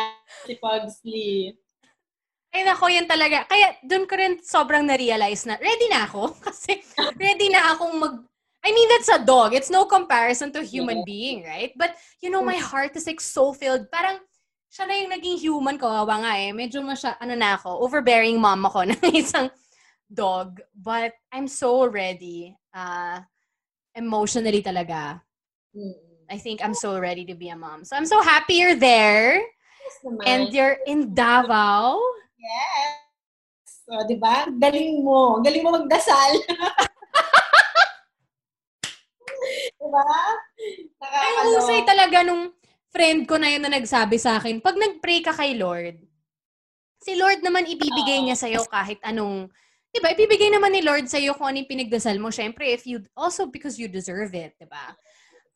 [0.45, 1.57] si Pugsley.
[2.53, 3.49] Ay, nako, yan talaga.
[3.49, 6.36] Kaya, doon ko rin sobrang na-realize na, ready na ako.
[6.47, 6.84] Kasi,
[7.16, 8.14] ready na akong mag...
[8.62, 9.57] I mean, that's a dog.
[9.57, 11.09] It's no comparison to human Yeah.
[11.09, 11.72] being, right?
[11.74, 13.90] But, you know, my heart is like so filled.
[13.90, 14.20] Parang,
[14.70, 15.88] siya na yung naging human ko.
[15.88, 16.53] Kawawa nga eh.
[16.53, 19.49] Medyo masya, ano na ako, overbearing mom ako ng isang
[20.07, 20.61] dog.
[20.76, 22.53] But, I'm so ready.
[22.70, 23.24] Uh,
[23.97, 25.24] emotionally talaga.
[25.72, 26.12] Mm.
[26.33, 27.85] I think I'm so ready to be a mom.
[27.85, 29.37] So, I'm so happy you're there.
[29.37, 30.24] Yes.
[30.24, 32.01] And you're in Davao.
[32.41, 33.85] Yes.
[33.85, 34.49] So, di ba?
[34.49, 35.45] Galing mo.
[35.45, 36.33] Galing mo magdasal.
[39.76, 40.09] di ba?
[41.53, 42.57] Husay talaga nung
[42.89, 46.01] friend ko na yun na nagsabi sa akin, pag nag-pray ka kay Lord,
[47.05, 48.24] si Lord naman ibibigay Oo.
[48.24, 49.53] niya sa'yo kahit anong,
[49.93, 52.33] di ba, ibibigay naman ni Lord sa'yo kung ano yung pinagdasal mo.
[52.33, 54.97] Siyempre, if you, also because you deserve it, di ba?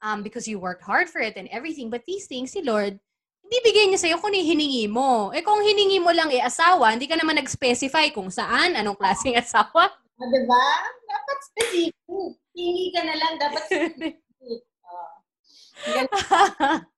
[0.05, 1.89] Um, because you worked hard for it and everything.
[1.89, 3.01] But these things, si Lord,
[3.47, 5.33] ibibigay niya sa'yo kung hiningi mo.
[5.33, 9.39] Eh kung hiningi mo lang eh asawa, hindi ka naman nag-specify kung saan, anong klaseng
[9.43, 9.89] asawa.
[9.89, 10.67] Ah, di ba?
[11.09, 11.95] Dapat specific.
[12.57, 13.33] Hingi ka na lang.
[13.41, 14.15] Dapat specific.
[14.85, 15.13] Oh.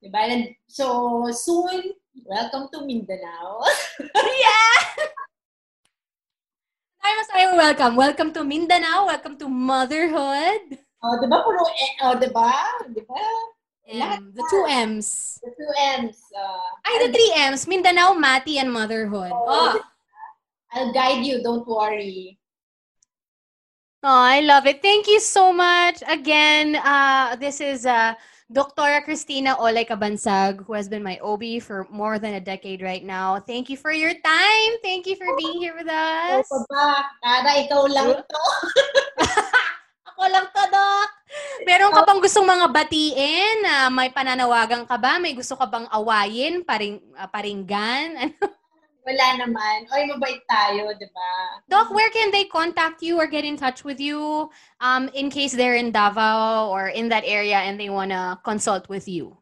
[0.00, 0.20] Diba?
[0.32, 1.92] And So, soon,
[2.24, 3.60] welcome to Mindanao.
[7.00, 7.94] Ay, mas ayaw welcome.
[7.96, 9.08] Welcome to Mindanao.
[9.08, 10.80] Welcome to motherhood.
[11.02, 11.36] Oh, di ba?
[11.42, 12.50] Puro, eh, oh, di ba?
[12.92, 13.22] Di ba?
[13.90, 15.40] Lahat Um, the two M's.
[15.42, 16.18] The two M's.
[16.30, 17.66] Uh, Ay, the three M's.
[17.66, 19.34] Mindanao, Mati, and motherhood.
[19.34, 19.82] Oh, Oh,
[20.70, 21.42] I'll guide you.
[21.42, 22.38] Don't worry.
[24.06, 24.78] oh I love it.
[24.80, 26.02] Thank you so much.
[26.06, 28.14] Again, uh, this is uh,
[28.46, 29.02] Dr.
[29.02, 33.40] Christina Olay Kabansag, who has been my OB for more than a decade right now.
[33.42, 34.72] Thank you for your time.
[34.86, 36.46] Thank you for being here with Oh, us.
[36.70, 37.10] ba?
[37.26, 38.40] Tara, ikaw lang to.
[40.20, 41.08] Ako lang to, Doc.
[41.64, 43.56] Meron ka bang gustong mga batiin?
[43.64, 45.16] na may pananawagan ka ba?
[45.16, 46.60] May gusto ka bang awayin?
[46.60, 48.08] Paring, ah, paringgan?
[48.28, 48.36] Ano?
[49.00, 49.88] Wala naman.
[49.88, 51.32] Oy, mabait tayo, di ba?
[51.72, 54.52] Doc, where can they contact you or get in touch with you
[54.84, 58.92] um, in case they're in Davao or in that area and they want to consult
[58.92, 59.40] with you?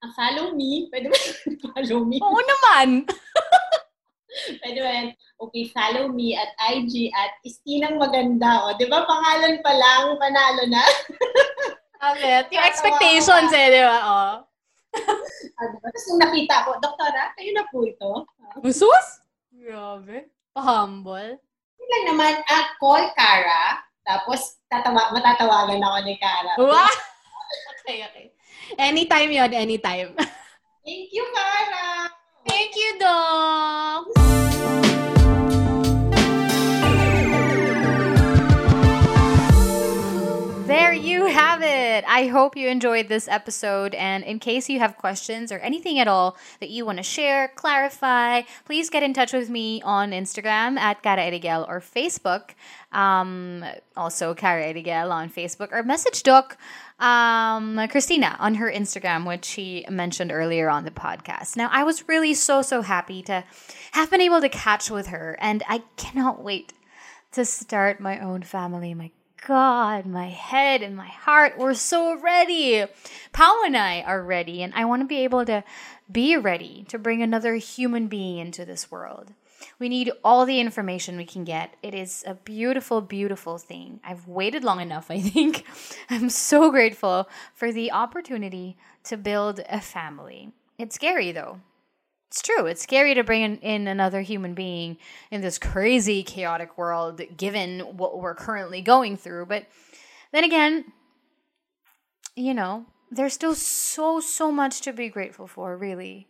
[0.00, 0.88] Ah, follow me.
[0.88, 1.18] Pwede ba?
[1.76, 2.16] follow me.
[2.24, 3.04] Oo naman.
[4.60, 5.08] Pwede ba yan?
[5.40, 8.68] Okay, follow me at IG at Istinang Maganda.
[8.68, 9.04] O, di ba?
[9.08, 10.84] Pangalan pa lang, panalo na.
[11.96, 12.44] Okay.
[12.52, 13.98] Yung expectations eh, di ba?
[14.04, 14.34] Oh.
[15.56, 15.88] Ah, di ba?
[15.88, 18.28] Tapos nung nakita ko, Doktora, kayo na po ito.
[18.44, 19.24] Ah, Usus?
[19.48, 20.28] Grabe.
[20.52, 21.40] Pa-humble.
[21.80, 23.80] Yun lang naman, ah, call Cara.
[24.04, 26.52] Tapos, tatawa, matatawagan ako ni Cara.
[26.60, 26.84] Wow!
[27.86, 28.26] Okay, okay.
[28.74, 30.10] Anytime yon anytime.
[30.82, 32.10] Thank you, Cara!
[32.48, 34.85] Thank you, Doc!
[42.16, 43.94] I hope you enjoyed this episode.
[43.94, 47.48] And in case you have questions or anything at all that you want to share,
[47.48, 52.52] clarify, please get in touch with me on Instagram at Cara Erigel or Facebook.
[52.90, 53.62] Um,
[53.98, 56.56] also, Cara Erigel on Facebook or message Doc
[57.00, 61.54] um, Christina on her Instagram, which she mentioned earlier on the podcast.
[61.54, 63.44] Now, I was really so, so happy to
[63.92, 66.72] have been able to catch with her, and I cannot wait
[67.32, 68.94] to start my own family.
[68.94, 69.10] My
[69.44, 72.84] God, my head and my heart were so ready.
[73.32, 75.62] Pao and I are ready, and I want to be able to
[76.10, 79.32] be ready to bring another human being into this world.
[79.78, 81.74] We need all the information we can get.
[81.82, 84.00] It is a beautiful, beautiful thing.
[84.04, 85.64] I've waited long enough, I think.
[86.10, 90.52] I'm so grateful for the opportunity to build a family.
[90.78, 91.60] It's scary, though.
[92.28, 92.66] It's true.
[92.66, 94.98] It's scary to bring in, in, another human being
[95.30, 99.46] in this crazy, chaotic world, given what we're currently going through.
[99.46, 99.66] But
[100.32, 100.92] then again,
[102.34, 106.28] you know, there's still so, so much to be grateful for, really.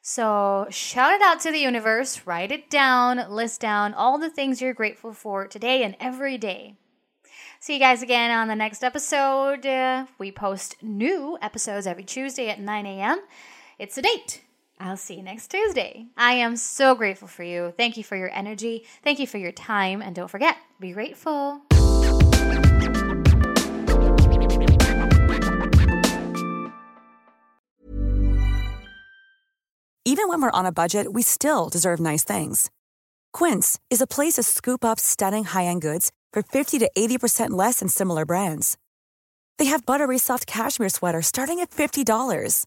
[0.00, 4.62] So shout it out to the universe, write it down, list down all the things
[4.62, 6.76] you're grateful for today and every day.
[7.58, 9.66] See you guys again on the next episode.
[9.66, 13.20] Uh, we post new episodes every Tuesday at 9 a.m.
[13.78, 14.45] It's a date.
[14.78, 16.06] I'll see you next Tuesday.
[16.16, 17.72] I am so grateful for you.
[17.76, 18.84] Thank you for your energy.
[19.02, 20.02] Thank you for your time.
[20.02, 21.62] And don't forget, be grateful.
[30.08, 32.70] Even when we're on a budget, we still deserve nice things.
[33.32, 37.50] Quince is a place to scoop up stunning high end goods for 50 to 80%
[37.50, 38.78] less than similar brands.
[39.58, 42.66] They have buttery soft cashmere sweaters starting at $50,